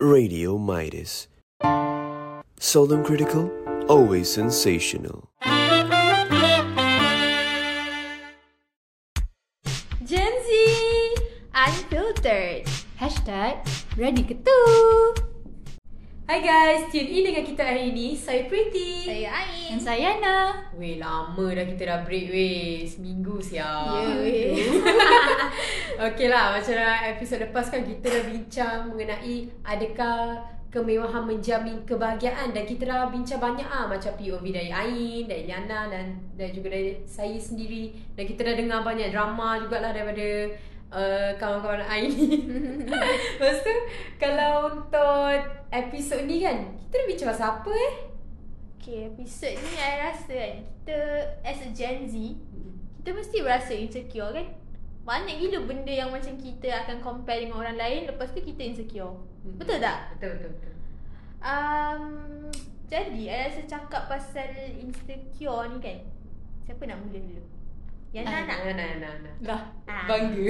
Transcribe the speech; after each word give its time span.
Radio 0.00 0.58
Midas. 0.58 1.26
Seldom 2.60 3.02
critical, 3.02 3.50
always 3.88 4.30
sensational. 4.30 5.28
Gen 10.06 10.32
Z 10.46 11.14
Unfiltered 11.52 12.62
Hashtag 12.94 13.58
ready 13.98 14.22
ke 14.22 14.38
tu? 14.38 15.27
Hai 16.28 16.44
guys, 16.44 16.92
tune 16.92 17.08
in 17.08 17.24
dengan 17.24 17.40
kita 17.40 17.64
hari 17.64 17.88
ini. 17.88 18.12
Saya 18.12 18.44
Pretty 18.52 19.00
Saya 19.00 19.32
Ain. 19.32 19.72
Dan 19.72 19.80
saya 19.80 20.20
Ana. 20.20 20.60
Weh 20.76 21.00
lama 21.00 21.56
dah 21.56 21.64
kita 21.64 21.88
dah 21.88 22.04
break 22.04 22.28
weh. 22.28 22.84
Seminggu 22.84 23.40
siap. 23.40 24.04
Ya 24.04 24.12
weh. 24.20 24.52
Okay 26.12 26.28
lah 26.28 26.52
macam 26.52 26.76
episod 27.16 27.40
lepas 27.40 27.72
kan 27.72 27.80
kita 27.80 28.12
dah 28.12 28.24
bincang 28.28 28.92
mengenai 28.92 29.48
Adakah 29.64 30.44
kemewahan 30.68 31.24
menjamin 31.24 31.80
kebahagiaan. 31.88 32.52
Dan 32.52 32.68
kita 32.68 32.84
dah 32.84 33.08
bincang 33.08 33.40
banyak 33.40 33.64
ah 33.64 33.88
Macam 33.88 34.12
POV 34.12 34.44
dari 34.52 34.68
Ain, 34.68 35.24
dari 35.24 35.48
Liana 35.48 35.88
dan, 35.88 36.12
dan 36.36 36.52
juga 36.52 36.76
dari 36.76 37.08
saya 37.08 37.40
sendiri. 37.40 37.96
Dan 38.12 38.28
kita 38.28 38.44
dah 38.44 38.52
dengar 38.52 38.84
banyak 38.84 39.08
drama 39.16 39.64
jugalah 39.64 39.96
daripada 39.96 40.52
uh, 40.92 41.30
kawan-kawan 41.36 41.84
Ain 41.84 42.08
ni 42.12 42.48
Lepas 43.38 43.60
tu 43.64 43.74
kalau 44.16 44.72
untuk 44.72 45.40
episod 45.72 46.24
ni 46.24 46.40
kan 46.44 46.76
Kita 46.88 46.94
dah 47.00 47.06
bincang 47.06 47.28
pasal 47.32 47.48
apa 47.60 47.72
eh? 47.72 47.94
Okay 48.78 48.98
episod 49.12 49.52
ni 49.52 49.72
I 49.76 50.08
rasa 50.08 50.32
kan 50.32 50.54
Kita 50.64 50.98
as 51.44 51.60
a 51.64 51.68
Gen 51.72 52.08
Z 52.08 52.14
Kita 53.00 53.10
mesti 53.12 53.36
berasa 53.44 53.72
insecure 53.76 54.32
kan 54.32 54.46
Banyak 55.04 55.40
gila 55.40 55.64
benda 55.64 55.92
yang 55.92 56.12
macam 56.12 56.36
kita 56.36 56.68
akan 56.84 57.00
compare 57.00 57.44
dengan 57.44 57.64
orang 57.64 57.76
lain 57.80 58.08
Lepas 58.08 58.32
tu 58.32 58.40
kita 58.44 58.60
insecure 58.60 59.16
Betul 59.56 59.80
tak? 59.80 60.16
Betul 60.16 60.36
betul 60.36 60.52
betul 60.56 60.74
Um, 61.38 62.50
jadi 62.90 63.30
I 63.30 63.46
rasa 63.46 63.62
cakap 63.70 64.10
pasal 64.10 64.50
insecure 64.74 65.70
ni 65.70 65.78
kan 65.78 66.02
Siapa 66.66 66.82
nak 66.82 66.98
mula 66.98 67.14
dulu? 67.14 67.57
Yang 68.08 68.24
I 68.24 68.40
nak 68.48 68.58
nah, 68.64 68.72
nah, 68.72 69.14
nah. 69.20 69.34
Lah, 69.44 69.62
Ah. 69.84 70.08
bangga. 70.08 70.48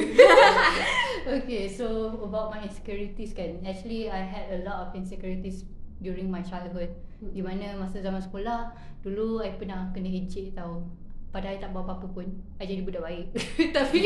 okay, 1.43 1.67
so 1.67 2.15
about 2.23 2.55
my 2.55 2.63
insecurities 2.63 3.35
kan. 3.35 3.59
Actually, 3.67 4.07
I 4.07 4.23
had 4.23 4.47
a 4.55 4.63
lot 4.63 4.87
of 4.87 4.89
insecurities 4.95 5.67
during 5.99 6.31
my 6.31 6.39
childhood. 6.39 6.95
Hmm. 7.19 7.35
Di 7.35 7.43
mana 7.43 7.75
masa 7.75 7.99
zaman 7.99 8.23
sekolah, 8.23 8.71
dulu 9.03 9.43
I 9.43 9.59
pernah 9.59 9.91
kena 9.91 10.07
ejek 10.07 10.55
tau. 10.55 10.87
Padahal 11.35 11.59
I 11.59 11.61
tak 11.61 11.75
buat 11.75 11.85
apa-apa 11.85 12.07
pun. 12.15 12.27
I 12.63 12.65
jadi 12.65 12.87
budak 12.87 13.03
baik. 13.03 13.27
tapi, 13.77 14.01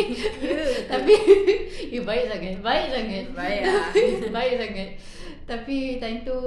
tapi, 0.88 1.14
eh, 1.92 2.02
baik 2.08 2.24
sangat. 2.32 2.54
Baik 2.64 2.86
sangat. 2.88 3.24
Baik 3.36 3.60
lah. 3.68 3.86
baik 4.32 4.52
sangat. 4.58 4.88
Tapi 5.44 6.00
time 6.00 6.24
tu, 6.24 6.38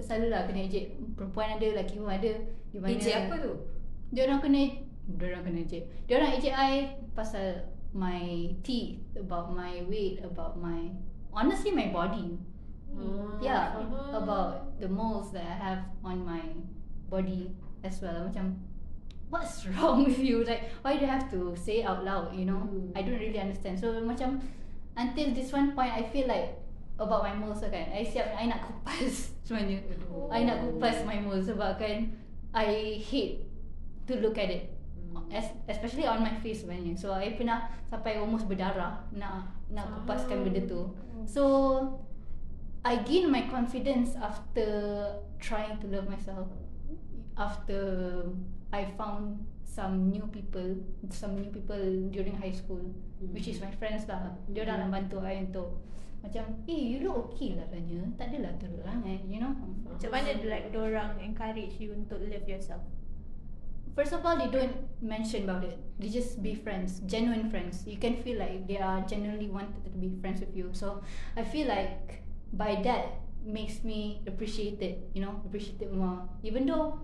selalulah 0.00 0.48
kena 0.48 0.64
ejek. 0.64 0.96
Perempuan 1.12 1.60
ada, 1.60 1.66
lelaki 1.76 2.00
pun 2.00 2.08
ada. 2.08 2.32
Di 2.72 2.78
mana, 2.80 2.96
Ejek 2.96 3.28
apa 3.28 3.36
tu? 3.38 3.52
dia 4.14 4.30
orang 4.30 4.38
kena 4.38 4.62
dia 5.04 5.36
orang 5.36 5.42
kena 5.44 5.60
ejek. 5.64 5.84
Dia 6.08 6.14
orang 6.20 6.32
ejek 6.40 6.54
I 6.56 6.72
pasal 7.12 7.68
my 7.94 8.50
teeth, 8.66 8.98
about 9.14 9.54
my 9.54 9.84
weight, 9.86 10.24
about 10.24 10.58
my 10.58 10.90
honestly 11.30 11.70
my 11.70 11.92
body. 11.92 12.40
Hmm. 12.94 13.42
Yeah, 13.42 13.74
faham. 13.74 14.22
about 14.22 14.78
the 14.78 14.88
moles 14.88 15.34
that 15.34 15.44
I 15.44 15.56
have 15.58 15.82
on 16.02 16.24
my 16.24 16.42
body 17.10 17.52
as 17.82 18.00
well. 18.00 18.26
Macam 18.26 18.58
what's 19.28 19.66
wrong 19.74 20.06
with 20.08 20.18
you? 20.18 20.42
Like 20.42 20.72
why 20.82 20.96
do 20.96 21.06
you 21.06 21.10
have 21.10 21.30
to 21.30 21.54
say 21.54 21.84
out 21.84 22.02
loud, 22.02 22.34
you 22.34 22.48
know? 22.48 22.64
Hmm. 22.66 22.96
I 22.96 23.02
don't 23.02 23.20
really 23.20 23.38
understand. 23.38 23.78
So 23.78 24.00
macam 24.02 24.42
until 24.98 25.34
this 25.34 25.54
one 25.54 25.74
point 25.74 25.92
I 25.92 26.06
feel 26.08 26.26
like 26.26 26.58
about 26.98 27.26
my 27.26 27.34
moles 27.34 27.62
kan. 27.62 27.90
I 27.90 28.06
siap 28.06 28.34
I 28.34 28.50
nak 28.50 28.62
kupas 28.66 29.30
sebenarnya. 29.46 29.82
Oh. 30.10 30.30
I 30.30 30.46
nak 30.46 30.66
kupas 30.66 31.02
my 31.06 31.18
moles 31.22 31.50
sebab 31.50 31.78
kan 31.78 32.14
I 32.54 32.98
hate 33.02 33.42
to 34.06 34.18
look 34.22 34.38
at 34.38 34.50
it. 34.50 34.73
As, 35.30 35.50
especially 35.68 36.06
on 36.06 36.22
my 36.22 36.34
face 36.42 36.62
sebenarnya. 36.62 36.98
So 36.98 37.14
I 37.14 37.34
pernah 37.34 37.70
sampai 37.86 38.18
almost 38.18 38.46
berdarah 38.50 39.06
nak 39.14 39.50
nak 39.70 39.86
kupaskan 40.02 40.46
benda 40.46 40.62
tu. 40.66 40.90
So 41.26 41.42
I 42.84 43.00
gain 43.02 43.32
my 43.32 43.48
confidence 43.48 44.12
after 44.18 44.68
trying 45.40 45.80
to 45.80 45.86
love 45.88 46.06
myself. 46.06 46.50
After 47.34 47.80
I 48.70 48.86
found 48.94 49.42
some 49.64 50.10
new 50.12 50.22
people, 50.30 50.78
some 51.10 51.34
new 51.34 51.50
people 51.50 52.10
during 52.14 52.38
high 52.38 52.54
school, 52.54 52.82
which 53.34 53.50
is 53.50 53.58
my 53.58 53.72
friends 53.74 54.06
lah. 54.06 54.38
Dia 54.52 54.68
orang 54.68 54.86
nak 54.86 54.90
bantu 54.94 55.18
I 55.24 55.42
untuk 55.42 55.82
macam, 56.24 56.64
eh 56.64 56.80
you 56.94 57.04
look 57.04 57.34
okay 57.36 57.52
lah 57.52 57.68
Rania. 57.68 58.00
Tak 58.16 58.32
adalah 58.32 58.56
teruk 58.56 58.80
sangat, 58.80 59.20
you 59.28 59.42
know. 59.42 59.52
Macam 59.84 60.08
mana 60.08 60.30
like 60.40 60.72
orang 60.72 61.20
encourage 61.20 61.76
you 61.76 61.92
untuk 61.92 62.16
love 62.24 62.46
yourself? 62.48 62.80
First 63.94 64.12
of 64.12 64.26
all, 64.26 64.36
they 64.36 64.48
don't 64.48 64.74
mention 65.00 65.44
about 65.44 65.64
it. 65.64 65.78
They 66.00 66.08
just 66.08 66.42
be 66.42 66.54
friends, 66.54 67.00
genuine 67.06 67.48
friends. 67.50 67.86
You 67.86 67.96
can 67.96 68.16
feel 68.22 68.38
like 68.38 68.66
they 68.66 68.78
are 68.78 69.00
genuinely 69.02 69.48
wanted 69.48 69.84
to 69.84 69.90
be 69.90 70.10
friends 70.20 70.40
with 70.40 70.56
you. 70.56 70.70
So 70.72 71.02
I 71.36 71.44
feel 71.44 71.68
like 71.68 72.22
by 72.52 72.80
that 72.82 73.20
makes 73.44 73.84
me 73.84 74.22
appreciate 74.26 74.82
it. 74.82 74.98
You 75.14 75.22
know, 75.22 75.40
appreciate 75.46 75.80
it 75.80 75.92
more. 75.94 76.28
Even 76.42 76.66
though, 76.66 77.00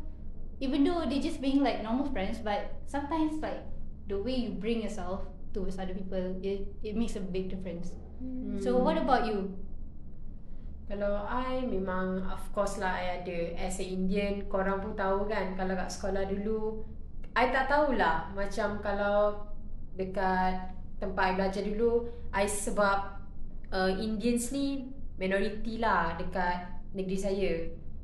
even 0.60 0.82
though 0.84 1.06
they 1.06 1.20
just 1.20 1.40
being 1.40 1.62
like 1.62 1.82
normal 1.82 2.10
friends, 2.10 2.38
but 2.38 2.74
sometimes 2.86 3.40
like 3.40 3.62
the 4.08 4.18
way 4.18 4.34
you 4.34 4.50
bring 4.50 4.82
yourself 4.82 5.22
towards 5.54 5.78
other 5.78 5.94
people, 5.94 6.38
it 6.42 6.66
it 6.82 6.96
makes 6.96 7.14
a 7.14 7.20
big 7.20 7.50
difference. 7.50 7.92
So 8.60 8.76
what 8.76 8.98
about 8.98 9.26
you? 9.26 9.56
Kalau 10.90 11.22
I 11.22 11.62
memang 11.70 12.18
of 12.26 12.42
course 12.50 12.82
lah 12.82 12.98
I 12.98 13.22
ada 13.22 13.54
as 13.54 13.78
a 13.78 13.86
Indian 13.86 14.42
korang 14.50 14.82
pun 14.82 14.98
tahu 14.98 15.30
kan 15.30 15.54
kalau 15.54 15.78
kat 15.78 15.86
sekolah 15.86 16.26
dulu 16.26 16.82
I 17.30 17.54
tak 17.54 17.70
tahulah 17.70 18.26
macam 18.34 18.82
kalau 18.82 19.38
dekat 19.94 20.74
tempat 20.98 21.24
I 21.30 21.34
belajar 21.38 21.62
dulu 21.62 22.10
I 22.34 22.50
sebab 22.50 23.22
uh, 23.70 23.86
Indians 24.02 24.50
ni 24.50 24.90
minority 25.14 25.78
lah 25.78 26.18
dekat 26.18 26.66
negeri 26.90 27.18
saya. 27.22 27.52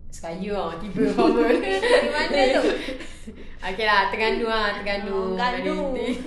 Sekaya 0.06 0.54
lah 0.54 0.78
tiba 0.78 1.10
Di 2.06 2.10
mana 2.14 2.40
tu? 2.54 2.62
Okay 3.58 3.82
lah 3.82 4.06
Terengganu 4.14 4.46
lah 4.46 4.78
Terengganu 4.78 5.34
Oh, 5.34 5.34
minority. 5.34 6.22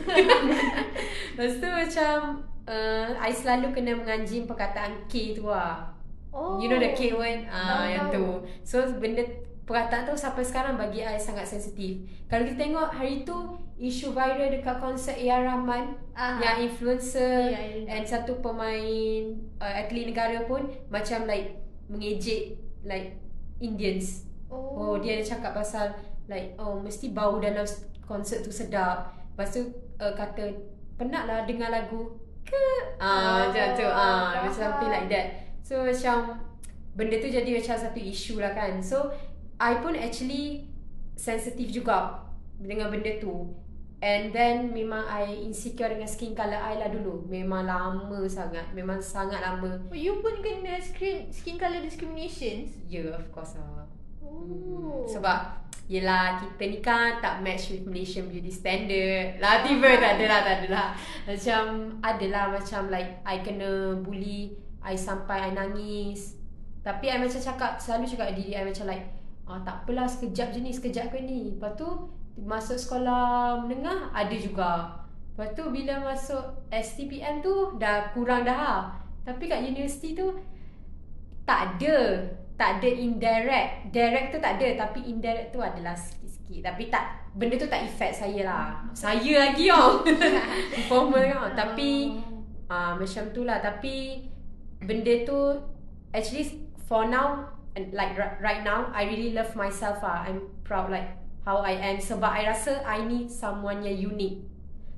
Lepas 1.39 1.55
tu 1.63 1.67
macam 1.71 2.43
uh, 2.67 3.07
I 3.15 3.31
selalu 3.31 3.71
kena 3.71 3.95
menganjing 3.95 4.43
perkataan 4.43 5.07
K 5.07 5.39
tu 5.39 5.47
lah 5.47 5.98
Oh. 6.29 6.57
You 6.57 6.67
know 6.67 6.77
the 6.77 6.93
K 6.93 7.11
word 7.11 7.45
ah 7.45 7.81
Tahu, 7.81 7.85
yang 7.89 8.07
tu. 8.09 8.25
So 8.61 8.85
benda 8.95 9.25
perkataan 9.63 10.05
tu 10.05 10.13
sampai 10.13 10.41
sekarang 10.41 10.75
bagi 10.75 11.01
I 11.01 11.15
sangat 11.15 11.45
sensitif. 11.45 11.97
Kalau 12.25 12.45
kita 12.45 12.57
tengok 12.59 12.89
hari 12.89 13.21
tu 13.21 13.33
isu 13.75 14.11
viral 14.11 14.49
dekat 14.51 14.77
konsert 14.77 15.15
A.R. 15.15 15.45
Rahman 15.45 15.97
Ah. 16.13 16.37
yang 16.37 16.67
influencer 16.67 17.47
Ya, 17.47 17.57
ya, 17.57 17.79
ya. 17.79 17.95
and 17.95 18.03
satu 18.03 18.37
pemain 18.39 19.23
uh, 19.57 19.73
atlet 19.73 20.05
negara 20.05 20.43
pun 20.43 20.67
macam 20.87 21.23
like 21.25 21.57
mengejek 21.87 22.59
like 22.83 23.17
Indians. 23.57 24.25
Oh. 24.49 24.75
oh 24.75 24.93
dia 24.97 25.17
ada 25.17 25.25
cakap 25.25 25.53
pasal 25.53 25.93
like 26.25 26.53
oh 26.57 26.77
mesti 26.77 27.09
bau 27.09 27.37
dalam 27.37 27.65
konsert 28.03 28.41
tu 28.41 28.51
sedap. 28.51 29.13
Lepas 29.33 29.49
tu 29.49 29.61
uh, 29.97 30.13
kata 30.13 30.49
penatlah 30.93 31.45
dengar 31.45 31.69
lagu 31.69 32.13
ke 32.43 32.65
ah 32.97 33.47
Oh, 33.47 33.49
macam 33.49 33.65
tu 33.73 33.85
ah 33.85 34.21
faham. 34.35 34.51
something 34.51 34.89
like 34.89 35.07
that. 35.07 35.48
So 35.69 35.85
macam 35.85 36.41
benda 36.97 37.21
tu 37.21 37.29
jadi 37.29 37.45
macam 37.45 37.77
satu 37.77 38.01
isu 38.01 38.41
lah 38.41 38.57
kan. 38.57 38.81
So 38.81 39.13
I 39.61 39.77
pun 39.77 39.93
actually 39.93 40.65
sensitif 41.13 41.69
juga 41.69 42.25
dengan 42.57 42.89
benda 42.89 43.21
tu. 43.21 43.53
And 44.01 44.33
then 44.33 44.73
memang 44.73 45.05
I 45.05 45.29
insecure 45.45 45.93
dengan 45.93 46.09
skin 46.09 46.33
colour 46.33 46.57
I 46.57 46.81
lah 46.81 46.89
dulu. 46.89 47.21
Memang 47.29 47.69
lama 47.69 48.25
sangat. 48.25 48.73
Memang 48.73 48.97
sangat 48.97 49.45
lama. 49.45 49.77
Oh, 49.93 49.93
you 49.93 50.17
pun 50.25 50.41
kena 50.41 50.81
skin 50.81 51.29
skin 51.29 51.61
color 51.61 51.85
discriminations. 51.85 52.73
Ya, 52.89 53.05
yeah, 53.05 53.21
of 53.21 53.29
course 53.29 53.53
lah. 53.61 53.85
Oh. 54.25 55.05
Sebab 55.05 55.69
Yelah 55.89 56.37
kita 56.37 56.69
ni 56.69 56.85
kan 56.85 57.17
tak 57.17 57.41
match 57.41 57.73
with 57.73 57.89
Malaysian 57.89 58.29
beauty 58.29 58.53
standard 58.53 59.41
Lah 59.41 59.65
tiba 59.65 59.89
tak 59.97 60.21
adalah 60.21 60.45
tak 60.45 60.55
adalah 60.61 60.87
Macam 61.25 61.61
adalah 62.05 62.43
macam 62.53 62.93
like 62.93 63.25
I 63.25 63.41
kena 63.41 63.97
bully 63.97 64.53
I 64.83 64.95
sampai 64.95 65.49
I 65.49 65.51
nangis. 65.51 66.39
Tapi 66.79 67.11
I 67.11 67.19
macam 67.19 67.39
cakap 67.39 67.71
Selalu 67.79 68.05
cakap 68.07 68.27
dengan 68.31 68.39
diri 68.39 68.53
I 68.55 68.63
macam 68.63 68.85
like 68.87 69.05
ah, 69.47 69.59
Tak 69.63 69.75
apalah 69.83 70.07
sekejap 70.07 70.55
je 70.55 70.59
ni 70.63 70.71
sekejap 70.71 71.11
ke 71.11 71.19
ni. 71.23 71.55
Lepas 71.55 71.75
tu 71.75 71.89
Masuk 72.39 72.79
sekolah 72.79 73.59
menengah 73.67 74.15
Ada 74.15 74.35
juga. 74.39 74.71
Lepas 75.35 75.55
tu 75.55 75.63
bila 75.71 75.99
masuk 76.03 76.43
STPM 76.71 77.43
tu 77.43 77.75
Dah 77.75 78.11
kurang 78.15 78.47
dah 78.47 78.57
lah. 78.57 78.81
Tapi 79.27 79.51
kat 79.51 79.67
universiti 79.67 80.15
tu 80.15 80.31
Tak 81.43 81.77
ada. 81.77 82.23
Tak 82.55 82.79
ada 82.79 82.89
indirect. 82.91 83.91
Direct 83.91 84.35
tu 84.35 84.39
tak 84.39 84.59
ada 84.59 84.87
Tapi 84.87 84.99
indirect 85.11 85.51
tu 85.51 85.59
adalah 85.59 85.95
sikit-sikit. 85.95 86.63
Tapi 86.63 86.87
tak 86.87 87.19
Benda 87.35 87.59
tu 87.59 87.69
tak 87.69 87.85
effect 87.85 88.25
saya 88.25 88.41
lah. 88.47 88.65
Saya 88.95 89.51
lagi 89.51 89.67
oh. 89.69 90.01
Formal 90.89 91.27
kan 91.27 91.67
Tapi 91.67 92.17
uh, 92.71 92.95
Macam 92.95 93.23
tu 93.35 93.43
lah. 93.43 93.59
Tapi 93.59 94.25
Benda 94.79 95.13
tu 95.23 95.39
Actually 96.09 96.65
for 96.89 97.05
now 97.05 97.45
and 97.77 97.93
like 97.93 98.17
ri- 98.17 98.37
right 98.41 98.63
now 98.65 98.89
I 98.89 99.05
really 99.05 99.31
love 99.31 99.53
myself 99.53 100.01
ah. 100.01 100.25
I'm 100.25 100.41
proud 100.65 100.89
like 100.89 101.13
how 101.45 101.61
I 101.61 101.77
am 101.77 102.01
sebab 102.01 102.25
I 102.25 102.49
rasa 102.49 102.81
I 102.81 103.05
need 103.05 103.29
someone 103.29 103.85
yang 103.85 103.97
unique. 103.97 104.41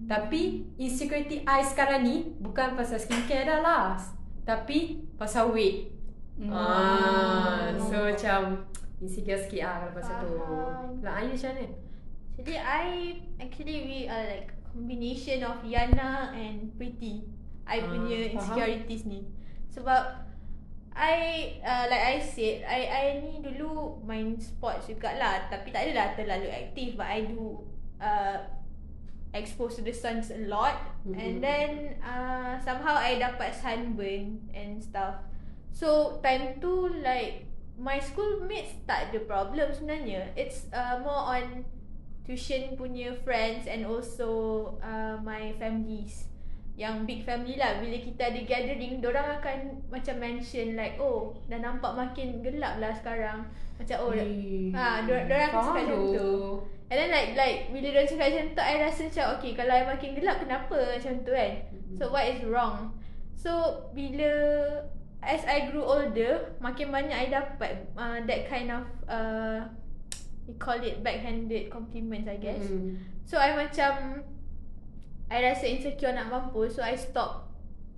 Tapi 0.01 0.65
insecurity 0.79 1.43
I 1.45 1.61
sekarang 1.61 2.01
ni 2.01 2.15
bukan 2.39 2.73
pasal 2.73 2.97
skincare 2.97 3.45
dah 3.45 3.59
lah. 3.61 3.99
Tapi 4.41 5.03
pasal 5.15 5.53
weight. 5.53 5.93
Hmm. 6.41 6.49
Ah, 6.49 7.69
so 7.77 8.09
macam 8.09 8.65
insecure 8.97 9.37
sikit 9.37 9.61
ah 9.61 9.75
kalau 9.83 9.93
pasal 9.93 10.15
tu. 10.23 10.27
Faham. 10.39 11.05
Lah 11.05 11.13
Ayu 11.21 11.35
macam 11.35 11.51
mana? 11.53 11.65
Jadi 12.39 12.53
I 12.57 12.85
actually 13.37 13.77
we 13.85 13.97
are 14.07 14.25
like 14.25 14.49
combination 14.71 15.43
of 15.43 15.61
Yana 15.61 16.31
and 16.33 16.71
Pretty. 16.79 17.27
I 17.67 17.77
Ah, 17.77 17.91
punya 17.91 18.17
faham. 18.25 18.33
insecurities 18.39 19.03
ni. 19.05 19.21
Sebab 19.71 20.03
I 20.91 21.15
uh, 21.63 21.87
like 21.87 22.03
I 22.03 22.17
said 22.19 22.67
I 22.67 22.81
I 22.83 23.03
ni 23.23 23.39
dulu 23.39 24.03
main 24.03 24.35
sports 24.35 24.91
jugalah 24.91 25.47
tapi 25.47 25.71
tak 25.71 25.87
adalah 25.87 26.11
terlalu 26.19 26.51
aktif 26.51 26.99
but 26.99 27.07
I 27.07 27.31
do 27.31 27.63
uh, 27.95 28.43
exposed 29.31 29.79
to 29.79 29.83
the 29.87 29.95
suns 29.95 30.27
a 30.35 30.43
lot 30.51 30.75
Mhm. 31.07 31.15
and 31.15 31.33
then 31.39 31.69
uh, 32.03 32.59
somehow 32.59 32.93
I 32.99 33.17
dapat 33.17 33.55
sunburn 33.55 34.51
and 34.51 34.83
stuff. 34.83 35.23
So 35.71 36.19
time 36.19 36.59
tu 36.59 36.91
like 37.01 37.47
my 37.79 37.97
schoolmates 37.97 38.75
tak 38.83 39.09
ada 39.09 39.23
problem 39.23 39.71
sebenarnya. 39.71 40.35
It's 40.35 40.67
uh, 40.75 40.99
more 40.99 41.39
on 41.39 41.63
tuition 42.27 42.75
punya 42.77 43.15
friends 43.23 43.65
and 43.65 43.87
also 43.87 44.29
uh, 44.83 45.17
my 45.23 45.55
families 45.57 46.29
yang 46.79 47.03
big 47.03 47.21
family 47.27 47.59
lah 47.59 47.77
bila 47.83 47.99
kita 47.99 48.31
ada 48.31 48.41
gathering 48.47 49.03
orang 49.03 49.27
akan 49.37 49.57
macam 49.91 50.15
mention 50.17 50.73
like 50.73 50.95
oh 50.97 51.35
dah 51.51 51.59
nampak 51.59 51.91
makin 51.93 52.39
gelap 52.41 52.79
lah 52.79 52.89
sekarang. 52.95 53.45
Macam 53.77 53.97
oh 54.01 54.11
Eh, 54.15 54.71
ha 54.71 55.03
dorang 55.03 55.27
akan 55.27 55.61
cakap 55.61 55.73
macam 55.83 55.99
tu. 56.15 56.31
and 56.91 56.97
then 56.97 57.09
like 57.11 57.29
like 57.35 57.57
bila 57.69 57.87
dorang 57.91 58.07
cakap 58.07 58.27
macam 58.31 58.45
tu 58.55 58.61
I 58.63 58.75
rasa 58.79 59.01
macam 59.07 59.25
okay 59.37 59.51
kalau 59.53 59.73
I 59.75 59.83
makin 59.87 60.11
gelap 60.15 60.37
kenapa 60.39 60.77
macam 60.95 61.13
tu 61.21 61.31
kan? 61.35 61.51
So 61.99 62.03
what 62.09 62.25
is 62.25 62.41
wrong? 62.47 62.75
So 63.35 63.51
bila 63.91 64.31
as 65.21 65.43
I 65.45 65.69
grew 65.69 65.85
older 65.85 66.55
makin 66.57 66.89
banyak 66.89 67.13
I 67.13 67.27
dapat 67.29 67.71
uh, 67.93 68.21
that 68.25 68.41
kind 68.49 68.73
of 68.73 68.85
uh, 69.05 69.69
we 70.49 70.57
call 70.57 70.79
it 70.81 71.03
backhanded 71.05 71.69
compliments 71.69 72.25
I 72.25 72.37
guess. 72.41 72.63
Mm. 72.63 72.97
So 73.27 73.37
I 73.37 73.53
macam 73.53 74.23
I 75.31 75.39
rasa 75.39 75.63
insecure 75.63 76.11
nak 76.11 76.27
mampus 76.27 76.75
So 76.75 76.83
I 76.83 76.99
stop 76.99 77.47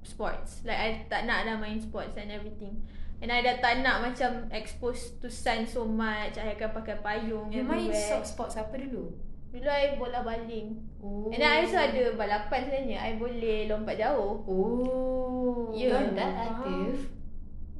sports 0.05 0.61
Like 0.61 0.77
I 0.77 0.89
tak 1.09 1.25
nak 1.25 1.49
dah 1.49 1.57
main 1.57 1.81
sports 1.81 2.13
and 2.13 2.29
everything 2.29 2.77
And 3.17 3.33
I 3.33 3.41
dah 3.41 3.57
tak 3.57 3.81
nak 3.81 4.05
macam 4.05 4.45
exposed 4.53 5.17
to 5.25 5.33
sun 5.33 5.65
so 5.65 5.81
much 5.81 6.37
I 6.37 6.53
akan 6.53 6.69
pakai 6.77 7.01
payung 7.01 7.49
You 7.49 7.65
main 7.65 7.89
everywhere 7.89 8.21
so- 8.21 8.27
sports 8.37 8.53
apa 8.53 8.77
dulu? 8.77 9.09
Dulu 9.49 9.69
I 9.69 9.97
bola 9.97 10.21
baling 10.21 10.77
Oh. 11.01 11.33
And 11.33 11.41
then 11.41 11.49
I 11.49 11.65
also 11.65 11.77
ada 11.81 12.13
balapan 12.13 12.59
sebenarnya 12.69 12.97
I 13.01 13.11
boleh 13.17 13.65
lompat 13.65 13.97
jauh 13.97 14.45
Oh. 14.45 15.73
Yeah, 15.73 16.05
that 16.13 16.33
active. 16.53 17.09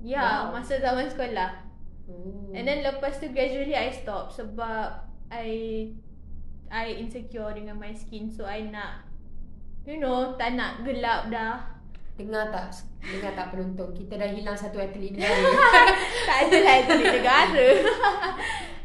Ya 0.02 0.18
yeah, 0.18 0.32
Wow. 0.50 0.58
masa 0.58 0.82
zaman 0.82 1.06
sekolah 1.06 1.62
Oh. 2.10 2.52
And 2.52 2.66
then 2.66 2.82
lepas 2.82 3.22
tu 3.22 3.30
gradually 3.30 3.78
I 3.78 3.94
stop 3.94 4.34
Sebab 4.34 5.08
I 5.30 5.50
I 6.74 6.98
insecure 6.98 7.54
dengan 7.54 7.78
my 7.78 7.94
skin 7.94 8.28
So 8.28 8.44
I 8.50 8.66
nak 8.68 9.13
You 9.84 10.00
know 10.00 10.36
Tak 10.40 10.56
nak 10.56 10.84
gelap 10.88 11.28
dah 11.28 11.60
Dengar 12.16 12.54
tak 12.54 12.72
Dengar 13.04 13.34
tak 13.36 13.52
penonton 13.52 13.90
Kita 13.92 14.16
dah 14.16 14.30
hilang 14.32 14.56
satu 14.56 14.80
atlet 14.80 15.12
negara 15.12 15.50
tak 16.30 16.38
ada 16.48 16.58
lah 16.62 16.78
di 16.88 17.04
negara. 17.04 17.68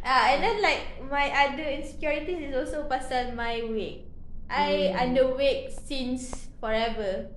uh, 0.02 0.24
and 0.34 0.40
then 0.42 0.58
like 0.58 0.98
my 1.06 1.28
other 1.30 1.64
insecurities 1.64 2.50
is 2.50 2.52
also 2.56 2.84
pasal 2.90 3.32
my 3.36 3.62
weight. 3.68 4.04
I 4.48 4.90
Hmm. 4.90 5.12
underweight 5.12 5.70
since 5.86 6.48
forever. 6.58 7.28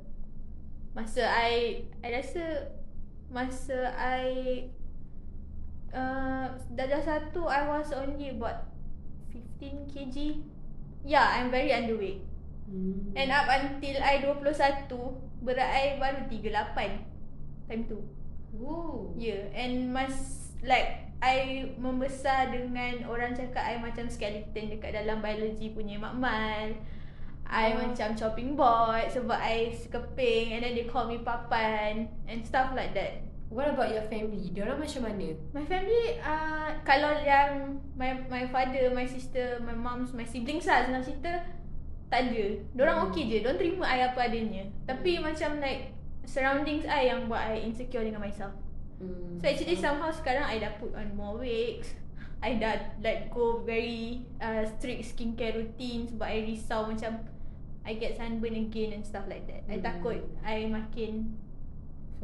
Masa 0.95 1.27
I 1.27 1.83
I 2.03 2.07
rasa 2.19 2.71
masa 3.31 3.91
I 3.95 4.23
uh, 5.91 6.55
darjah 6.71 7.03
satu 7.03 7.47
I 7.47 7.67
was 7.67 7.91
only 7.91 8.31
about 8.31 8.71
15 9.59 9.91
kg. 9.91 10.15
Yeah, 11.03 11.27
I'm 11.35 11.51
very 11.51 11.71
underweight. 11.75 12.30
Hmm. 12.71 13.13
And 13.13 13.29
up 13.29 13.51
until 13.51 13.99
I 13.99 14.23
21 14.23 15.43
berat 15.43 15.69
I 15.69 15.83
baru 15.99 16.25
38 16.31 17.11
time 17.67 17.81
tu. 17.87 17.99
Oh 18.55 19.11
Yeah, 19.15 19.47
and 19.51 19.91
mas 19.91 20.51
like 20.63 21.11
I 21.21 21.69
membesar 21.77 22.49
dengan 22.49 23.05
orang 23.05 23.37
cakap 23.37 23.61
I 23.61 23.77
macam 23.77 24.09
skeleton 24.09 24.73
dekat 24.73 24.97
dalam 24.97 25.21
biology 25.21 25.69
punya 25.69 26.01
makmal. 26.01 26.73
I 27.51 27.75
Oh. 27.75 27.83
macam 27.83 28.15
chopping 28.15 28.55
board 28.55 29.11
sebab 29.11 29.35
I 29.35 29.75
sekeping 29.75 30.55
and 30.55 30.63
then 30.63 30.71
they 30.71 30.87
call 30.87 31.11
me 31.11 31.19
papan 31.19 32.07
and 32.25 32.39
stuff 32.47 32.71
like 32.71 32.95
that. 32.95 33.27
What 33.51 33.67
about 33.67 33.91
your 33.91 34.07
family? 34.07 34.47
Diorang 34.55 34.79
macam 34.79 35.11
mana? 35.11 35.35
My 35.51 35.67
family 35.67 36.15
uh, 36.23 36.71
kalau 36.87 37.11
yang 37.19 37.83
my 37.99 38.15
my 38.31 38.47
father, 38.47 38.87
my 38.95 39.03
sister, 39.03 39.59
my 39.59 39.75
moms, 39.75 40.15
my 40.15 40.23
siblings 40.23 40.63
lah 40.63 40.87
senang 40.87 41.03
cerita 41.03 41.60
tak 42.11 42.27
ada. 42.27 42.45
Diorang 42.75 42.97
Hmm. 42.99 43.07
okay 43.07 43.23
je. 43.31 43.37
Diorang 43.39 43.55
terima 43.55 43.87
I 43.87 44.03
apa 44.03 44.19
adanya. 44.27 44.67
Tapi 44.83 45.23
macam 45.23 45.63
like 45.63 45.95
surroundings 46.27 46.83
I 46.83 47.07
yang 47.07 47.31
buat 47.31 47.39
I 47.39 47.63
insecure 47.63 48.03
dengan 48.03 48.19
myself. 48.19 48.51
Hmm. 48.99 49.39
So 49.39 49.47
actually 49.47 49.79
somehow 49.79 50.11
sekarang 50.11 50.43
I 50.43 50.59
dah 50.59 50.75
put 50.77 50.91
on 50.93 51.15
more 51.15 51.39
wigs 51.39 51.95
I 52.41 52.57
dah 52.57 52.97
like 53.05 53.29
go 53.29 53.61
very 53.61 54.25
uh, 54.41 54.65
strict 54.65 55.13
skincare 55.13 55.53
routine 55.61 56.09
sebab 56.09 56.25
I 56.25 56.41
risau 56.41 56.89
macam 56.89 57.21
I 57.85 57.97
get 57.97 58.17
sunburn 58.17 58.57
again 58.57 58.93
and 58.97 59.05
stuff 59.05 59.25
like 59.29 59.45
that. 59.49 59.65
I 59.69 59.77
Hmm. 59.77 59.85
takut 59.85 60.19
I 60.41 60.65
makin 60.69 61.37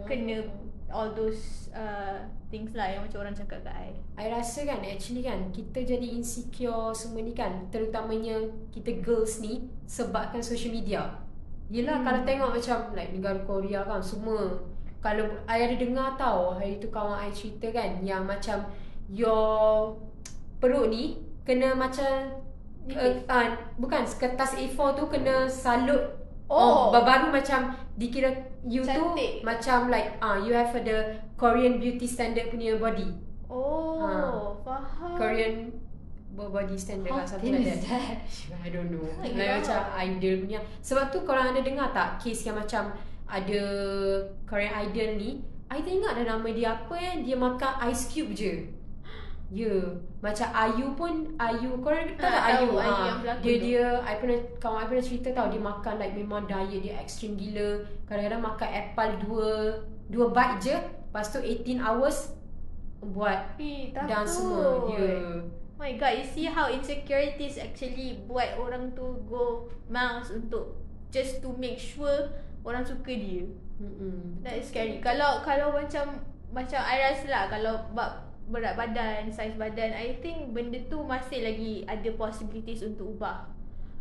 kena 0.06 0.46
all 0.88 1.12
those 1.12 1.68
uh, 1.76 2.24
things 2.48 2.72
lah 2.72 2.88
yang 2.88 3.04
macam 3.04 3.28
orang 3.28 3.36
cakap 3.36 3.60
kat 3.64 3.76
I. 3.76 3.92
I 4.16 4.26
rasa 4.32 4.64
kan 4.64 4.80
actually 4.84 5.24
kan 5.24 5.52
kita 5.52 5.84
jadi 5.84 6.08
insecure 6.16 6.96
semua 6.96 7.22
ni 7.24 7.36
kan 7.36 7.68
terutamanya 7.68 8.40
kita 8.72 9.04
girls 9.04 9.44
ni 9.44 9.68
sebabkan 9.84 10.40
social 10.40 10.72
media. 10.72 11.20
Yelah 11.68 12.00
hmm. 12.00 12.06
Kalau 12.08 12.22
tengok 12.24 12.52
macam 12.56 12.78
like 12.96 13.12
negara 13.12 13.40
Korea 13.44 13.84
kan 13.84 14.00
semua 14.00 14.64
kalau 15.04 15.30
I 15.46 15.64
ada 15.68 15.76
dengar 15.78 16.18
tau 16.18 16.58
hari 16.58 16.82
tu 16.82 16.90
kawan 16.90 17.22
I 17.22 17.30
cerita 17.30 17.70
kan 17.70 18.02
yang 18.02 18.26
macam 18.26 18.66
your 19.12 19.96
perut 20.58 20.90
ni 20.90 21.22
kena 21.46 21.78
macam 21.78 22.44
uh, 22.92 23.14
uh, 23.30 23.48
bukan 23.78 24.04
kertas 24.04 24.58
A4 24.58 24.80
tu 24.98 25.04
kena 25.08 25.48
salut 25.48 26.27
Oh. 26.48 26.96
baru 26.96 27.28
macam 27.28 27.76
dikira 28.00 28.32
you 28.64 28.80
Cantik. 28.80 29.44
tu 29.44 29.44
macam 29.44 29.92
like 29.92 30.16
ah 30.20 30.36
uh, 30.36 30.38
you 30.40 30.56
have 30.56 30.72
the 30.72 30.98
Korean 31.36 31.78
beauty 31.78 32.08
standard 32.08 32.48
punya 32.50 32.80
body. 32.80 33.12
Oh, 33.48 34.00
Ha. 34.00 34.12
faham. 34.64 35.16
Korean 35.16 35.70
bo- 36.32 36.52
body 36.52 36.76
standard 36.80 37.12
How 37.12 37.24
lah 37.24 37.28
something 37.28 37.52
thin 37.52 37.64
like 37.64 37.84
that. 37.84 38.24
that? 38.24 38.56
I 38.66 38.70
don't 38.72 38.90
know. 38.92 39.04
Oh 39.04 39.22
like 39.22 39.36
God. 39.36 39.60
macam 39.64 39.80
idol 40.08 40.34
punya. 40.48 40.60
Sebab 40.80 41.04
tu 41.12 41.20
korang 41.24 41.52
ada 41.52 41.62
dengar 41.62 41.92
tak 41.92 42.20
case 42.20 42.48
yang 42.48 42.56
macam 42.56 42.96
ada 43.28 43.62
Korean 44.48 44.72
idol 44.88 45.20
ni 45.20 45.32
I 45.68 45.84
tak 45.84 45.92
ingat 46.00 46.14
dah 46.24 46.40
nama 46.40 46.48
dia 46.48 46.80
apa 46.80 46.96
eh 46.96 47.28
Dia 47.28 47.36
makan 47.36 47.92
ice 47.92 48.08
cube 48.08 48.32
je 48.32 48.72
Ya 49.48 49.64
yeah. 49.64 49.84
Macam 50.20 50.48
Ayu 50.52 50.92
pun 51.00 51.24
Ayu 51.40 51.80
Korang 51.80 52.04
tahu 52.20 52.28
Ah, 52.28 52.36
tak 52.36 52.44
Ayu 52.52 52.68
tahu, 52.68 52.84
Ayu 52.84 53.02
yang 53.08 53.20
pelakon 53.24 53.44
Dia 53.44 53.56
tu. 53.56 53.64
dia 53.64 53.86
I 54.04 54.14
pernah 54.20 54.40
Kawan 54.60 54.80
I 54.84 54.88
pernah 54.92 55.06
cerita 55.08 55.28
tau 55.32 55.48
Dia 55.48 55.62
makan 55.64 55.94
like 56.04 56.16
memang 56.20 56.42
diet 56.52 56.80
Dia 56.84 56.94
extreme 57.00 57.40
gila 57.40 57.80
Kadang-kadang 58.04 58.44
makan 58.44 58.70
apple 58.76 59.12
dua 59.24 59.50
Dua 60.12 60.26
bite 60.36 60.68
je 60.68 60.76
Lepas 60.76 61.32
tu 61.32 61.40
18 61.40 61.80
hours 61.80 62.36
Buat 63.00 63.56
Eh. 63.56 63.96
Dan 63.96 64.28
semua 64.28 64.84
Ya 64.92 65.00
yeah. 65.00 65.40
My 65.78 65.94
god, 65.94 66.18
you 66.18 66.26
see 66.26 66.50
how 66.50 66.66
insecurities 66.74 67.62
actually 67.62 68.18
buat 68.26 68.58
orang 68.58 68.98
tu 68.98 69.14
go 69.30 69.70
miles 69.86 70.34
untuk 70.34 70.74
just 71.14 71.38
to 71.46 71.54
make 71.62 71.78
sure 71.78 72.34
orang 72.66 72.82
suka 72.82 73.14
dia. 73.14 73.46
Mm-mm. 73.78 74.42
That 74.42 74.58
is 74.58 74.74
scary. 74.74 74.98
Kalau 74.98 75.46
kalau 75.46 75.70
macam 75.70 76.18
macam 76.50 76.82
I 76.82 77.14
rasa 77.14 77.30
lah 77.30 77.44
kalau 77.46 77.78
bab 77.94 78.27
berat 78.48 78.80
badan, 78.80 79.28
saiz 79.28 79.54
badan, 79.60 79.92
I 79.92 80.18
think 80.24 80.56
benda 80.56 80.80
tu 80.88 81.04
masih 81.04 81.44
lagi 81.44 81.84
ada 81.84 82.10
possibilities 82.16 82.80
untuk 82.84 83.20
ubah. 83.20 83.52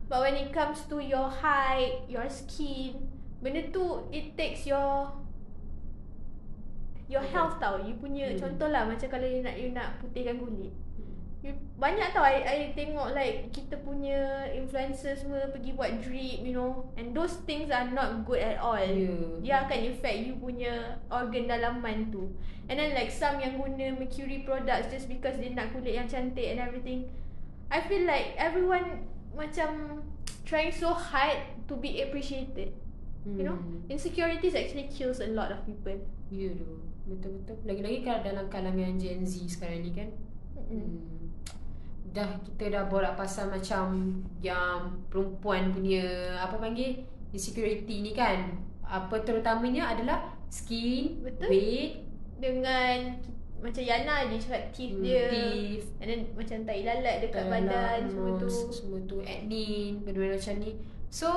But 0.06 0.22
when 0.22 0.38
it 0.38 0.54
comes 0.54 0.86
to 0.86 1.02
your 1.02 1.26
height, 1.26 2.06
your 2.06 2.30
skin, 2.30 2.94
benda 3.42 3.66
tu 3.74 4.06
it 4.14 4.38
takes 4.38 4.62
your 4.62 5.10
your 7.10 7.22
health 7.22 7.58
tau. 7.58 7.82
You 7.82 7.98
punya 7.98 8.34
Hmm. 8.34 8.38
contoh 8.38 8.68
lah 8.70 8.86
macam 8.86 9.06
kalau 9.10 9.26
you 9.26 9.42
nak 9.42 9.54
you 9.58 9.74
nak 9.74 9.98
putihkan 9.98 10.38
kulit. 10.38 10.70
Banyak 11.76 12.16
tau 12.16 12.24
I, 12.24 12.42
I 12.42 12.58
tengok 12.72 13.12
like 13.12 13.52
kita 13.52 13.78
punya 13.84 14.48
influencers 14.56 15.22
semua 15.22 15.46
pergi 15.52 15.76
buat 15.76 16.00
drip 16.00 16.42
you 16.42 16.56
know 16.56 16.88
and 16.96 17.12
those 17.12 17.38
things 17.44 17.68
are 17.68 17.86
not 17.92 18.24
good 18.24 18.40
at 18.40 18.56
all. 18.58 18.80
Yeah. 18.80 19.38
Dia 19.44 19.54
akan 19.68 19.78
affect 19.92 20.18
you 20.24 20.34
punya 20.40 20.96
organ 21.12 21.46
dalaman 21.46 22.08
tu. 22.10 22.32
And 22.66 22.80
then 22.80 22.96
like 22.98 23.12
some 23.12 23.38
yang 23.38 23.60
guna 23.60 23.94
mercury 23.94 24.42
products 24.42 24.90
just 24.90 25.06
because 25.06 25.38
dia 25.38 25.54
nak 25.54 25.70
kulit 25.70 25.94
yang 25.94 26.10
cantik 26.10 26.50
and 26.50 26.58
everything. 26.58 27.06
I 27.70 27.84
feel 27.84 28.06
like 28.06 28.34
everyone 28.40 29.06
macam 29.36 30.02
trying 30.48 30.72
so 30.72 30.90
hard 30.90 31.38
to 31.66 31.74
be 31.76 32.02
appreciated. 32.02 32.72
You 33.26 33.42
know, 33.42 33.58
Hmm. 33.58 33.82
insecurities 33.90 34.54
actually 34.54 34.86
kills 34.86 35.18
a 35.18 35.26
lot 35.34 35.50
of 35.50 35.58
people. 35.66 35.98
Ya 36.30 36.54
tu. 36.54 36.78
Betul-betul. 37.10 37.58
Lagi-lagi 37.66 37.98
kalau 38.06 38.20
dalam 38.22 38.46
kalangan 38.46 38.98
Gen 39.02 39.26
Z 39.26 39.42
sekarang 39.46 39.82
ni 39.82 39.90
kan. 39.90 40.14
Mm. 40.58 40.66
Hmm. 40.72 40.92
Dah 42.10 42.28
kita 42.40 42.72
dah 42.72 42.84
borak 42.86 43.12
pasal 43.12 43.48
macam 43.48 43.92
yang 44.40 44.78
perempuan 45.06 45.68
punya 45.68 46.02
apa 46.34 46.56
panggil 46.56 47.04
insecurity 47.30 48.00
ni 48.00 48.12
kan. 48.12 48.56
Apa 48.80 49.20
terutamanya 49.20 49.92
adalah 49.92 50.22
skin, 50.48 51.20
Betul. 51.20 51.50
weight, 51.50 51.92
Dengan 52.36 53.08
macam 53.56 53.80
Yana 53.80 54.28
dia 54.28 54.36
cakap 54.36 54.68
teeth 54.70 54.92
Hmm, 54.92 55.02
dia. 55.02 55.24
teeth. 55.26 55.86
And 55.98 56.06
then 56.06 56.20
macam 56.32 56.58
tai 56.62 56.80
lalat 56.82 57.16
dekat 57.20 57.42
dalam 57.42 57.64
badan 57.64 58.00
semua 58.06 58.30
tu. 58.36 58.48
Semua 58.70 58.98
tu 59.04 59.16
acne, 59.20 59.68
benda-benda 60.00 60.36
macam 60.36 60.54
ni. 60.58 60.70
So 61.08 61.28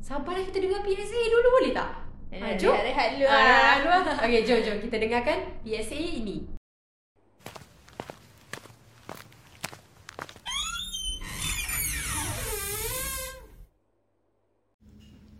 sabarlah 0.00 0.42
kita 0.42 0.58
dengar 0.58 0.80
PSA 0.80 1.20
dulu 1.22 1.48
boleh 1.54 1.72
tak? 1.72 1.92
Ah, 2.32 2.54
jom. 2.54 2.72
rehat-rehat 2.72 3.08
dulu 3.12 3.26
Ah, 3.26 3.36
lah. 3.36 3.76
rehat. 4.00 4.24
Okey, 4.24 4.40
jom 4.42 4.58
jom 4.60 4.76
kita 4.80 4.96
dengarkan 4.96 5.38
PSA 5.60 5.98
ini. 5.98 6.36